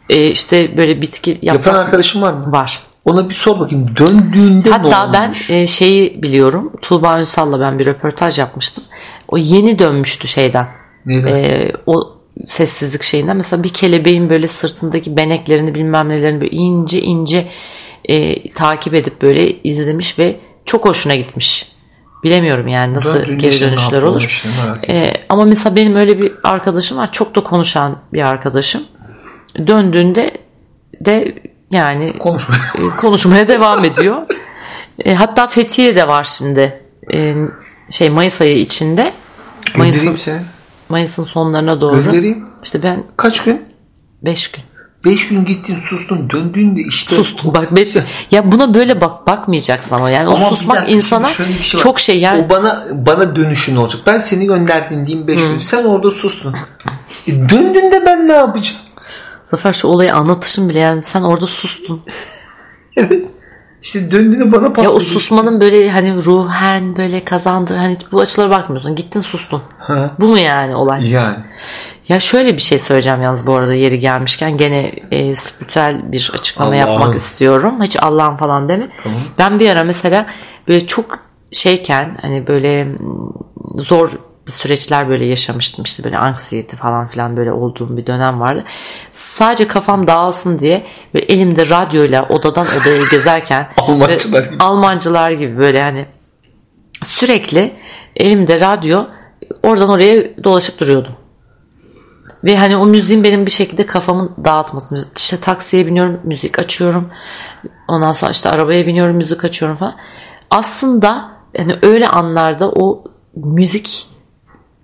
e, 0.09 0.27
işte 0.31 0.77
böyle 0.77 1.01
bitki 1.01 1.37
Yapan 1.41 1.57
yaprak 1.57 1.75
arkadaşım 1.85 2.21
var 2.21 2.33
mı? 2.33 2.51
var. 2.51 2.79
Ona 3.05 3.29
bir 3.29 3.33
sor 3.33 3.59
bakayım. 3.59 3.87
Döndüğünde 3.97 4.69
ne 4.69 4.73
Hatta 4.73 5.13
ben 5.13 5.23
olmuş? 5.23 5.49
e, 5.49 5.67
şeyi 5.67 6.21
biliyorum 6.23 6.71
Tuğba 6.81 7.19
Ünsal'la 7.19 7.59
ben 7.59 7.79
bir 7.79 7.85
röportaj 7.85 8.39
yapmıştım. 8.39 8.83
O 9.27 9.37
yeni 9.37 9.79
dönmüştü 9.79 10.27
şeyden. 10.27 10.67
Neyden? 11.05 11.35
E, 11.35 11.71
o 11.85 12.17
sessizlik 12.45 13.03
şeyinden 13.03 13.35
mesela 13.37 13.63
bir 13.63 13.69
kelebeğin 13.69 14.29
böyle 14.29 14.47
sırtındaki 14.47 15.17
beneklerini 15.17 15.75
bilmem 15.75 16.09
nelerini 16.09 16.41
böyle 16.41 16.51
ince 16.55 17.01
ince 17.01 17.47
e, 18.05 18.49
takip 18.53 18.93
edip 18.93 19.21
böyle 19.21 19.61
izlemiş 19.61 20.19
ve 20.19 20.39
çok 20.65 20.85
hoşuna 20.85 21.15
gitmiş. 21.15 21.71
Bilemiyorum 22.23 22.67
yani 22.67 22.93
nasıl 22.93 23.13
Döndüğünde 23.13 23.47
geri 23.47 23.61
dönüşler 23.61 24.01
olur. 24.01 24.21
işte. 24.21 24.49
E, 24.87 25.13
ama 25.29 25.45
mesela 25.45 25.75
benim 25.75 25.95
öyle 25.95 26.19
bir 26.21 26.31
arkadaşım 26.43 26.97
var. 26.97 27.09
Çok 27.11 27.35
da 27.35 27.43
konuşan 27.43 27.97
bir 28.13 28.21
arkadaşım. 28.27 28.81
Döndüğünde 29.67 30.37
de 31.01 31.35
yani 31.71 32.17
Konuşma. 32.17 32.55
e, 32.55 32.95
konuşmaya 32.97 33.47
devam 33.47 33.85
ediyor. 33.85 34.17
E, 34.99 35.13
hatta 35.13 35.47
Fethiye 35.47 35.95
de 35.95 36.07
var 36.07 36.23
şimdi. 36.37 36.81
E, 37.13 37.35
şey 37.89 38.09
Mayıs 38.09 38.41
ayı 38.41 38.59
içinde. 38.59 39.13
Mayıs'ın. 39.75 40.17
Mayıs'ın 40.89 41.23
sonlarına 41.23 41.81
doğru. 41.81 42.03
Göndereyim. 42.03 42.45
İşte 42.63 42.83
ben 42.83 43.03
Kaç 43.17 43.43
gün? 43.43 43.65
5 44.23 44.51
gün. 44.51 44.63
Beş 45.05 45.27
gün 45.27 45.45
gittin 45.45 45.75
sustun. 45.75 46.29
Döndüğünde 46.29 46.81
işte. 46.81 47.15
Sustum 47.15 47.53
bak 47.53 47.75
beş, 47.75 47.95
ya 48.31 48.51
buna 48.51 48.73
böyle 48.73 49.01
bak 49.01 49.27
bakmayacaksın 49.27 49.95
ama 49.95 50.09
yani 50.09 50.29
Ama 50.29 50.47
o 50.47 50.49
susmak 50.49 50.77
dakika, 50.77 50.95
insana 50.97 51.27
şey 51.29 51.79
çok 51.79 51.99
şey 51.99 52.19
yani 52.19 52.45
O 52.45 52.49
bana 52.49 52.83
bana 52.91 53.35
dönüşün 53.35 53.75
olacak. 53.75 54.01
Ben 54.05 54.19
seni 54.19 54.45
gönderdim 54.45 55.05
diyeyim 55.05 55.27
5 55.27 55.41
gün. 55.41 55.57
Sen 55.57 55.85
orada 55.85 56.11
sustun. 56.11 56.55
E, 57.27 57.49
döndüğünde 57.49 58.05
ben 58.05 58.27
ne 58.27 58.33
yapacağım? 58.33 58.79
Zafer 59.51 59.73
şu 59.73 59.87
olayı 59.87 60.15
anlatışın 60.15 60.69
bile 60.69 60.79
yani 60.79 61.03
sen 61.03 61.21
orada 61.21 61.47
sustun. 61.47 62.01
Evet. 62.99 63.29
İşte 63.81 64.11
döndüğünü 64.11 64.51
bana 64.51 64.67
patladı. 64.67 64.85
Ya 64.85 64.91
o 64.91 65.03
susmanın 65.03 65.61
böyle 65.61 65.89
hani 65.91 66.23
ruhen 66.23 66.97
böyle 66.97 67.25
kazandığı 67.25 67.75
hani 67.75 67.97
bu 68.11 68.21
açılara 68.21 68.49
bakmıyorsun. 68.49 68.95
Gittin 68.95 69.19
sustun. 69.19 69.61
Ha. 69.79 70.11
Bu 70.19 70.27
mu 70.27 70.37
yani 70.37 70.75
olay? 70.75 71.09
Yani. 71.09 71.35
Ya 72.09 72.19
şöyle 72.19 72.53
bir 72.53 72.61
şey 72.61 72.79
söyleyeceğim 72.79 73.21
yalnız 73.21 73.47
bu 73.47 73.55
arada 73.55 73.73
yeri 73.73 73.99
gelmişken 73.99 74.57
gene 74.57 74.91
e, 75.11 75.35
spiritüel 75.35 76.11
bir 76.11 76.31
açıklama 76.33 76.71
Allah'ım. 76.71 76.79
yapmak 76.91 77.15
istiyorum. 77.15 77.83
Hiç 77.83 77.97
Allah'ım 78.03 78.37
falan 78.37 78.69
deme. 78.69 78.89
Tamam. 79.03 79.19
Ben 79.39 79.59
bir 79.59 79.69
ara 79.69 79.83
mesela 79.83 80.25
böyle 80.67 80.87
çok 80.87 81.19
şeyken 81.51 82.17
hani 82.21 82.47
böyle 82.47 82.87
zor 83.75 84.11
bir 84.47 84.51
süreçler 84.51 85.09
böyle 85.09 85.25
yaşamıştım 85.25 85.85
işte 85.85 86.03
böyle 86.03 86.17
anksiyeti 86.17 86.75
falan 86.75 87.07
filan 87.07 87.37
böyle 87.37 87.51
olduğum 87.51 87.97
bir 87.97 88.05
dönem 88.07 88.39
vardı. 88.39 88.63
Sadece 89.11 89.67
kafam 89.67 90.07
dağılsın 90.07 90.59
diye 90.59 90.87
böyle 91.13 91.25
elimde 91.25 91.69
radyoyla 91.69 92.27
odadan 92.29 92.67
odaya 92.67 93.03
gezerken 93.11 93.69
Almancılar 93.77 94.43
gibi. 94.43 94.63
Almancılar 94.63 95.31
gibi 95.31 95.57
böyle 95.57 95.81
hani 95.81 96.05
sürekli 97.03 97.73
elimde 98.15 98.59
radyo 98.59 99.05
oradan 99.63 99.89
oraya 99.89 100.43
dolaşıp 100.43 100.79
duruyordum. 100.79 101.13
Ve 102.43 102.57
hani 102.57 102.77
o 102.77 102.85
müziğin 102.85 103.23
benim 103.23 103.45
bir 103.45 103.51
şekilde 103.51 103.85
kafamı 103.85 104.35
dağıtmasını. 104.45 105.05
İşte 105.17 105.37
taksiye 105.37 105.87
biniyorum, 105.87 106.19
müzik 106.23 106.59
açıyorum. 106.59 107.09
Ondan 107.87 108.13
sonra 108.13 108.31
işte 108.31 108.49
arabaya 108.49 108.87
biniyorum, 108.87 109.15
müzik 109.15 109.43
açıyorum 109.43 109.77
falan. 109.77 109.95
Aslında 110.49 111.31
yani 111.57 111.75
öyle 111.81 112.07
anlarda 112.07 112.71
o 112.71 113.03
müzik 113.35 114.07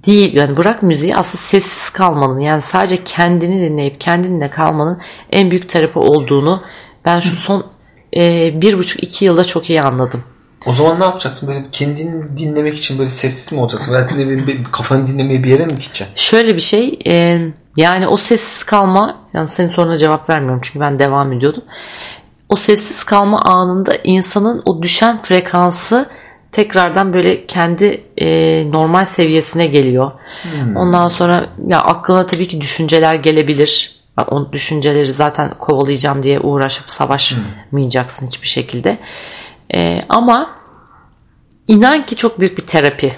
değil 0.05 0.33
yani 0.33 0.57
bırak 0.57 0.83
müziği 0.83 1.15
aslında 1.15 1.37
sessiz 1.37 1.89
kalmanın 1.89 2.39
yani 2.39 2.61
sadece 2.61 3.03
kendini 3.03 3.61
dinleyip 3.61 4.01
kendinle 4.01 4.49
kalmanın 4.49 5.01
en 5.31 5.51
büyük 5.51 5.69
terapi 5.69 5.99
olduğunu 5.99 6.63
ben 7.05 7.19
şu 7.19 7.35
son 7.35 7.65
e, 8.15 8.51
bir 8.61 8.77
buçuk 8.77 9.03
iki 9.03 9.25
yılda 9.25 9.43
çok 9.43 9.69
iyi 9.69 9.81
anladım. 9.81 10.23
O 10.65 10.73
zaman 10.73 10.99
ne 10.99 11.03
yapacaksın? 11.03 11.47
Böyle 11.49 11.65
kendini 11.71 12.37
dinlemek 12.37 12.77
için 12.77 12.99
böyle 12.99 13.09
sessiz 13.09 13.53
mi 13.53 13.59
olacaksın? 13.59 13.93
Veya 13.93 14.07
ne 14.15 14.27
bileyim, 14.27 14.67
kafanı 14.71 15.07
dinlemeye 15.07 15.43
bir 15.43 15.49
yere 15.49 15.65
mi 15.65 15.71
gideceksin? 15.71 16.07
Şöyle 16.15 16.55
bir 16.55 16.61
şey 16.61 16.99
e, 17.07 17.39
yani 17.77 18.07
o 18.07 18.17
sessiz 18.17 18.63
kalma 18.63 19.17
yani 19.33 19.49
senin 19.49 19.69
soruna 19.69 19.97
cevap 19.97 20.29
vermiyorum 20.29 20.59
çünkü 20.63 20.79
ben 20.79 20.99
devam 20.99 21.33
ediyordum. 21.33 21.63
O 22.49 22.55
sessiz 22.55 23.03
kalma 23.03 23.41
anında 23.41 23.91
insanın 24.03 24.61
o 24.65 24.81
düşen 24.81 25.21
frekansı 25.21 26.09
tekrardan 26.53 27.13
böyle 27.13 27.45
kendi 27.45 28.03
e, 28.17 28.27
normal 28.71 29.05
seviyesine 29.05 29.65
geliyor. 29.65 30.11
Ondan 30.75 31.07
sonra 31.07 31.49
ya 31.67 31.79
aklına 31.79 32.27
tabii 32.27 32.47
ki 32.47 32.61
düşünceler 32.61 33.15
gelebilir. 33.15 33.95
O 34.27 34.51
düşünceleri 34.51 35.07
zaten 35.07 35.53
kovalayacağım 35.59 36.23
diye 36.23 36.39
uğraşıp 36.39 36.85
savaşmayacaksın 36.91 38.27
hiçbir 38.27 38.47
şekilde. 38.47 38.99
E, 39.75 40.01
ama 40.09 40.55
inan 41.67 42.05
ki 42.05 42.15
çok 42.15 42.39
büyük 42.39 42.57
bir 42.57 42.67
terapi. 42.67 43.15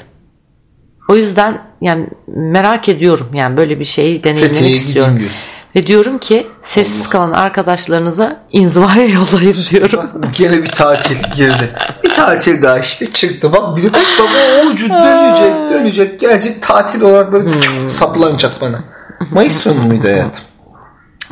O 1.09 1.15
yüzden 1.15 1.61
yani 1.81 2.07
merak 2.27 2.89
ediyorum 2.89 3.29
yani 3.33 3.57
böyle 3.57 3.79
bir 3.79 3.85
şeyi 3.85 4.23
deneyimlemek 4.23 4.55
Fethiye'ye 4.55 4.77
istiyorum. 4.77 5.11
gideyim 5.11 5.19
diyorsun. 5.19 5.54
Ve 5.75 5.87
diyorum 5.87 6.17
ki 6.17 6.47
sessiz 6.63 7.09
kalan 7.09 7.31
arkadaşlarınıza 7.31 8.39
inzivaya 8.51 9.05
yollayın 9.07 9.57
diyorum. 9.69 10.11
Gene 10.33 10.63
bir 10.63 10.71
tatil 10.71 11.15
girdi. 11.35 11.75
Bir 12.03 12.13
tatil 12.13 12.63
daha 12.63 12.79
işte 12.79 13.05
çıktı. 13.13 13.51
Bak 13.53 13.77
bir 13.77 13.93
bak 13.93 14.01
o 14.21 14.67
ucu 14.67 14.89
dönecek 14.89 15.53
dönecek 15.69 16.19
gelecek 16.19 16.63
tatil 16.63 17.01
olarak 17.01 17.31
böyle 17.31 17.51
Hmm. 17.51 17.89
saplanacak 17.89 18.61
bana. 18.61 18.83
Mayıs 19.31 19.57
sonu 19.57 19.81
muydu 19.83 20.03
hayatım? 20.07 20.43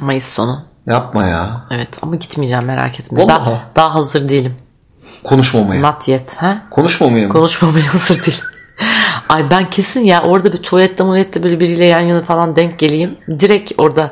Mayıs 0.01 0.25
sonu. 0.33 0.65
Yapma 0.87 1.23
ya. 1.27 1.65
Evet 1.71 1.89
ama 2.01 2.15
gitmeyeceğim 2.15 2.65
merak 2.65 2.99
etme. 2.99 3.21
Vallahi. 3.23 3.29
Daha, 3.49 3.63
daha 3.75 3.95
hazır 3.95 4.29
değilim. 4.29 4.55
Konuşmamaya. 5.23 5.81
Not 5.81 6.07
yet. 6.07 6.35
Ha? 6.39 6.63
Konuşmamaya 6.71 7.27
mı? 7.27 7.33
Konuşmamaya 7.33 7.85
hazır 7.93 8.15
değilim. 8.25 8.45
Ay 9.29 9.49
ben 9.49 9.69
kesin 9.69 10.03
ya 10.03 10.21
orada 10.23 10.53
bir 10.53 10.57
tuvalette 10.57 11.03
muvalette 11.03 11.43
böyle 11.43 11.59
biriyle 11.59 11.85
yan 11.85 12.01
yana 12.01 12.23
falan 12.23 12.55
denk 12.55 12.79
geleyim. 12.79 13.17
Direkt 13.39 13.71
orada 13.77 14.11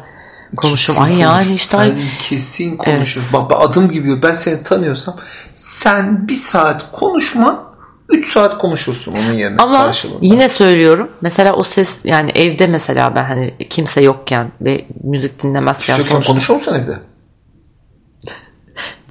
konuşurum. 0.57 0.99
Kesin 0.99 1.13
Ay 1.15 1.19
yani 1.19 1.45
konuş. 1.45 1.55
işte 1.61 1.77
Sen 1.77 1.95
kesin 2.19 2.77
konuşur. 2.77 3.21
Bak, 3.33 3.49
bak 3.49 3.61
adım 3.69 3.91
gibi 3.91 4.21
ben 4.21 4.33
seni 4.33 4.63
tanıyorsam 4.63 5.15
sen 5.55 6.27
bir 6.27 6.35
saat 6.35 6.91
konuşma 6.91 7.71
3 8.09 8.31
saat 8.31 8.57
konuşursun 8.57 9.11
onun 9.11 9.33
yerine 9.33 9.61
Ama 9.61 9.81
karşılığında. 9.81 10.19
yine 10.21 10.49
söylüyorum. 10.49 11.11
Mesela 11.21 11.53
o 11.53 11.63
ses 11.63 11.99
yani 12.05 12.31
evde 12.35 12.67
mesela 12.67 13.15
ben 13.15 13.23
hani 13.23 13.55
kimse 13.69 14.01
yokken 14.01 14.51
ve 14.61 14.85
müzik 15.03 15.43
dinlemezken 15.43 15.95
sonuçta 15.95 16.21
konuşur 16.21 16.55
musun 16.55 16.73
evde? 16.73 16.99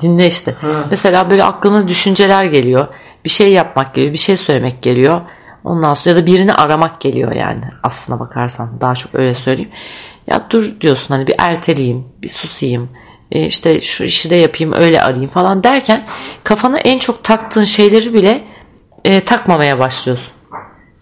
dinle 0.03 0.27
işte. 0.27 0.55
Mesela 0.91 1.31
böyle 1.31 1.45
aklına 1.45 1.89
düşünceler 1.89 2.45
geliyor. 2.45 2.89
Bir 3.25 3.31
şey 3.31 3.53
yapmak 3.53 3.95
geliyor. 3.95 4.13
Bir 4.13 4.19
şey 4.19 4.37
söylemek 4.37 4.83
geliyor. 4.83 5.21
Ondan 5.65 5.95
sonra 5.95 6.15
ya 6.17 6.23
da 6.23 6.27
birini 6.27 6.53
aramak 6.55 7.01
geliyor 7.01 7.33
yani. 7.33 7.61
Aslına 7.83 8.21
bakarsan 8.21 8.81
daha 8.81 8.95
çok 8.95 9.15
öyle 9.15 9.35
söyleyeyim. 9.35 9.71
Ya 10.31 10.47
dur 10.51 10.81
diyorsun 10.81 11.15
hani 11.15 11.27
bir 11.27 11.35
erteleyeyim. 11.39 12.05
Bir 12.23 12.29
susayım. 12.29 12.89
e, 13.33 13.47
işte 13.47 13.81
şu 13.81 14.05
işi 14.05 14.31
de 14.31 14.35
yapayım 14.37 14.73
öyle 14.73 15.03
arayayım 15.03 15.31
falan 15.31 15.63
derken 15.63 16.07
kafana 16.45 16.79
en 16.79 16.99
çok 16.99 17.25
taktığın 17.25 17.65
şeyleri 17.65 18.15
bile 18.15 18.45
e, 19.05 19.21
takmamaya 19.25 19.79
başlıyorsun. 19.79 20.33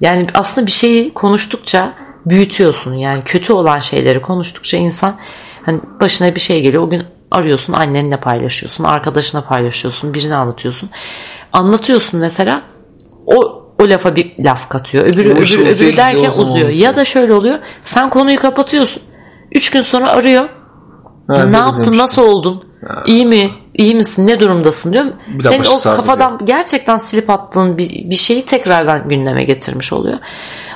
Yani 0.00 0.26
aslında 0.34 0.66
bir 0.66 0.72
şeyi 0.72 1.14
konuştukça 1.14 1.92
büyütüyorsun. 2.26 2.94
Yani 2.94 3.24
kötü 3.24 3.52
olan 3.52 3.78
şeyleri 3.78 4.22
konuştukça 4.22 4.76
insan 4.76 5.18
hani 5.66 5.80
başına 6.00 6.34
bir 6.34 6.40
şey 6.40 6.60
geliyor. 6.62 6.82
O 6.82 6.90
gün 6.90 7.02
arıyorsun 7.30 7.72
annenle 7.72 8.16
paylaşıyorsun. 8.20 8.84
Arkadaşına 8.84 9.40
paylaşıyorsun. 9.42 10.14
Birine 10.14 10.34
anlatıyorsun. 10.34 10.90
Anlatıyorsun 11.52 12.20
mesela 12.20 12.62
o 13.26 13.64
o 13.78 13.90
lafa 13.90 14.16
bir 14.16 14.32
laf 14.38 14.68
katıyor. 14.68 15.04
Öbürü, 15.04 15.30
öbürü, 15.30 15.42
iş 15.42 15.58
öbürü 15.58 15.96
derken 15.96 16.30
uzuyor. 16.30 16.68
Ya 16.68 16.96
da 16.96 17.04
şöyle 17.04 17.32
oluyor. 17.34 17.58
Sen 17.82 18.10
konuyu 18.10 18.38
kapatıyorsun. 18.38 19.02
Üç 19.52 19.70
gün 19.70 19.82
sonra 19.82 20.10
arıyor. 20.10 20.48
Ha, 21.28 21.44
ne 21.44 21.56
yaptın? 21.56 21.76
demiştim. 21.76 21.98
Nasıl 21.98 22.22
oldun? 22.22 22.64
İyi 23.06 23.26
mi? 23.26 23.50
İyi 23.74 23.94
misin? 23.94 24.26
Ne 24.26 24.40
durumdasın 24.40 24.92
diyorum. 24.92 25.12
Bir 25.28 25.44
Senin 25.44 25.64
o 25.64 25.96
kafadan 25.96 26.40
gerçekten 26.44 26.98
silip 26.98 27.30
attığın 27.30 27.78
bir, 27.78 28.10
bir 28.10 28.14
şeyi 28.14 28.44
tekrardan 28.44 29.08
gündeme 29.08 29.44
getirmiş 29.44 29.92
oluyor. 29.92 30.18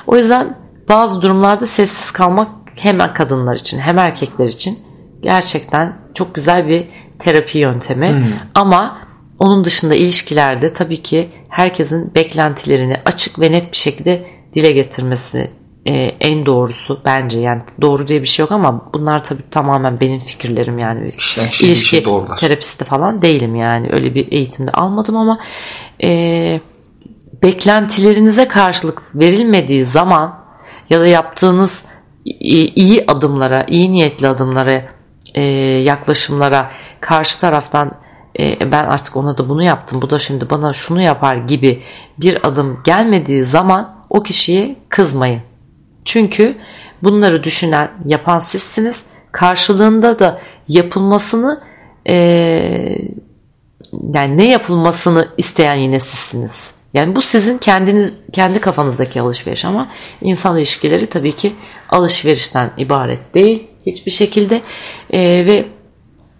O 0.07 0.17
yüzden 0.17 0.57
bazı 0.89 1.21
durumlarda 1.21 1.65
sessiz 1.65 2.11
kalmak 2.11 2.49
hem 2.75 3.13
kadınlar 3.13 3.55
için 3.55 3.79
hem 3.79 3.97
erkekler 3.97 4.47
için 4.47 4.79
gerçekten 5.21 5.97
çok 6.13 6.35
güzel 6.35 6.67
bir 6.67 6.87
terapi 7.19 7.57
yöntemi. 7.57 8.39
Ama 8.55 8.97
onun 9.39 9.63
dışında 9.63 9.95
ilişkilerde 9.95 10.73
tabii 10.73 11.01
ki 11.01 11.29
herkesin 11.49 12.15
beklentilerini 12.15 12.93
açık 13.05 13.39
ve 13.39 13.51
net 13.51 13.71
bir 13.71 13.77
şekilde 13.77 14.25
dile 14.55 14.71
getirmesi 14.71 15.51
e, 15.85 15.93
en 16.21 16.45
doğrusu 16.45 17.01
bence 17.05 17.39
yani 17.39 17.61
doğru 17.81 18.07
diye 18.07 18.21
bir 18.21 18.27
şey 18.27 18.43
yok 18.43 18.51
ama 18.51 18.89
bunlar 18.93 19.23
tabii 19.23 19.49
tamamen 19.51 19.99
benim 19.99 20.19
fikirlerim 20.19 20.79
yani 20.79 21.11
Kişiden 21.11 21.49
kişiye 21.49 21.71
ilişki 21.71 21.91
değişir 21.91 22.05
doğrular. 22.09 22.37
terapisti 22.37 22.85
falan 22.85 23.21
değilim 23.21 23.55
yani 23.55 23.89
öyle 23.91 24.15
bir 24.15 24.31
eğitimde 24.31 24.71
almadım 24.71 25.15
ama 25.17 25.39
e, 26.03 26.61
beklentilerinize 27.43 28.47
karşılık 28.47 29.03
verilmediği 29.15 29.85
zaman 29.85 30.39
ya 30.89 30.99
da 30.99 31.07
yaptığınız 31.07 31.85
iyi 32.25 33.03
adımlara, 33.07 33.63
iyi 33.67 33.91
niyetli 33.91 34.27
adımlara, 34.27 34.83
e, 35.35 35.41
yaklaşımlara 35.83 36.71
karşı 36.99 37.39
taraftan 37.39 37.91
e, 38.39 38.71
ben 38.71 38.83
artık 38.85 39.15
ona 39.17 39.37
da 39.37 39.49
bunu 39.49 39.63
yaptım, 39.63 40.01
bu 40.01 40.09
da 40.09 40.19
şimdi 40.19 40.49
bana 40.49 40.73
şunu 40.73 41.01
yapar 41.01 41.35
gibi 41.35 41.83
bir 42.17 42.47
adım 42.47 42.79
gelmediği 42.83 43.43
zaman 43.43 43.95
o 44.09 44.23
kişiye 44.23 44.75
kızmayın. 44.89 45.41
Çünkü 46.05 46.57
bunları 47.03 47.43
düşünen, 47.43 47.91
yapan 48.05 48.39
sizsiniz. 48.39 49.05
Karşılığında 49.31 50.19
da 50.19 50.41
yapılmasını 50.67 51.63
e, 52.09 52.15
yani 54.13 54.37
ne 54.37 54.51
yapılmasını 54.51 55.27
isteyen 55.37 55.75
yine 55.75 55.99
sizsiniz. 55.99 56.71
Yani 56.93 57.15
bu 57.15 57.21
sizin 57.21 57.57
kendiniz 57.57 58.13
kendi 58.33 58.61
kafanızdaki 58.61 59.21
alışveriş 59.21 59.65
ama 59.65 59.91
insan 60.21 60.57
ilişkileri 60.57 61.07
tabii 61.07 61.35
ki 61.35 61.53
alışverişten 61.89 62.71
ibaret 62.77 63.33
değil 63.33 63.67
hiçbir 63.85 64.11
şekilde 64.11 64.61
Ee, 65.09 65.45
ve 65.45 65.65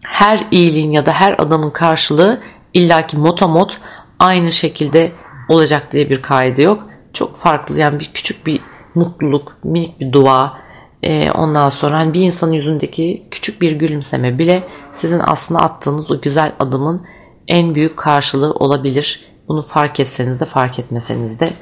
her 0.06 0.48
iyiliğin 0.52 0.92
ya 0.92 1.06
da 1.06 1.12
her 1.12 1.36
adamın 1.38 1.70
karşılığı 1.70 2.42
illaki 2.74 3.18
motomot 3.18 3.78
aynı 4.20 4.52
şekilde 4.52 5.12
olacak 5.50 5.92
diye 5.92 6.10
bir 6.10 6.22
kaide 6.22 6.62
yok. 6.62 6.90
Çok 7.14 7.38
farklı 7.38 7.80
yani 7.80 8.00
bir 8.00 8.12
küçük 8.14 8.48
bir 8.48 8.62
mutluluk, 8.96 9.58
minik 9.64 10.00
bir 10.00 10.12
dua, 10.12 10.58
e, 11.04 11.32
ondan 11.32 11.70
sonra 11.70 11.96
hani 11.96 12.14
bir 12.14 12.22
insanın 12.22 12.52
yüzündeki 12.52 13.24
küçük 13.32 13.62
bir 13.62 13.72
gülümseme 13.72 14.38
bile 14.38 14.64
sizin 14.94 15.22
aslında 15.24 15.60
attığınız 15.62 16.12
o 16.12 16.22
güzel 16.22 16.54
adımın 16.60 17.02
en 17.48 17.76
büyük 17.76 17.98
karşılığı 17.98 18.54
olabilir. 18.54 19.26
Bunu 19.48 19.62
fark 19.64 20.00
etseniz 20.00 20.40
de 20.40 20.46
fark 20.46 20.80
etmeseniz 20.80 21.40
de 21.40 21.54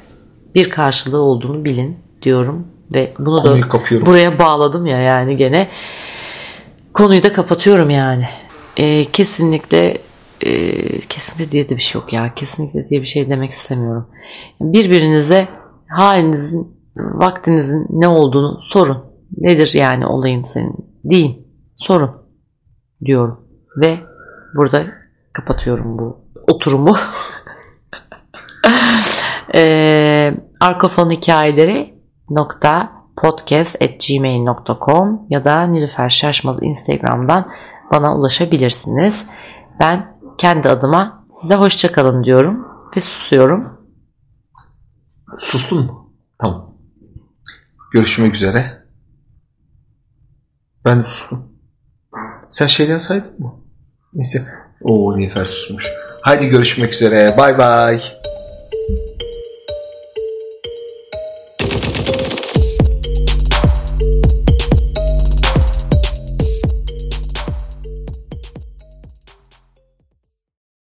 bir 0.54 0.70
karşılığı 0.70 1.20
olduğunu 1.20 1.64
bilin 1.64 1.98
diyorum 2.22 2.66
ve 2.94 3.14
bunu 3.18 3.42
Konuyu 3.42 3.62
da 3.62 3.68
kapıyorum. 3.68 4.06
buraya 4.06 4.38
bağladım 4.38 4.86
ya 4.86 4.98
yani 4.98 5.36
gene. 5.36 5.70
konuyu 6.94 7.22
da 7.22 7.32
kapatıyorum 7.32 7.90
yani. 7.90 8.24
E, 8.76 9.04
kesinlikle 9.04 9.98
e, 10.46 10.50
kesinlikle 11.08 11.52
diye 11.52 11.68
de 11.68 11.76
bir 11.76 11.82
şey 11.82 12.00
yok 12.00 12.12
ya. 12.12 12.34
Kesinlikle 12.34 12.88
diye 12.88 13.02
bir 13.02 13.06
şey 13.06 13.30
demek 13.30 13.52
istemiyorum. 13.52 14.06
Birbirinize 14.60 15.48
halinizin, 15.88 16.76
vaktinizin 16.96 17.86
ne 17.90 18.08
olduğunu 18.08 18.60
sorun. 18.62 19.04
Nedir 19.36 19.70
yani 19.74 20.06
olayın 20.06 20.44
senin? 20.44 20.74
Deyin. 21.04 21.46
Sorun. 21.76 22.10
Diyorum. 23.04 23.40
Ve 23.76 23.98
burada 24.56 24.86
kapatıyorum 25.32 25.98
bu 25.98 26.20
oturumu. 26.48 26.96
e, 29.54 30.34
arkafon 30.60 31.10
hikayeleri 31.10 31.94
nokta 32.30 32.92
podcast.gmail.com 33.16 35.26
ya 35.30 35.44
da 35.44 35.62
Nilüfer 35.62 36.10
Şaşmaz 36.10 36.56
Instagram'dan 36.62 37.50
bana 37.92 38.16
ulaşabilirsiniz. 38.16 39.26
Ben 39.80 40.16
kendi 40.38 40.68
adıma 40.68 41.26
size 41.32 41.54
hoşçakalın 41.54 42.24
diyorum 42.24 42.66
ve 42.96 43.00
susuyorum. 43.00 43.78
Sustun 45.38 45.86
mu? 45.86 46.12
Tamam. 46.38 46.71
Görüşmek 47.92 48.34
üzere. 48.34 48.82
Ben 50.84 51.02
sustum. 51.02 51.52
Sen 52.50 52.66
şeyden 52.66 52.98
saydın 52.98 53.40
mı? 53.40 53.54
İşte, 54.14 54.44
o 54.80 55.18
Nilüfer 55.18 55.44
susmuş. 55.44 55.88
Haydi 56.20 56.48
görüşmek 56.48 56.94
üzere. 56.94 57.34
Bay 57.38 57.58
bay. 57.58 58.02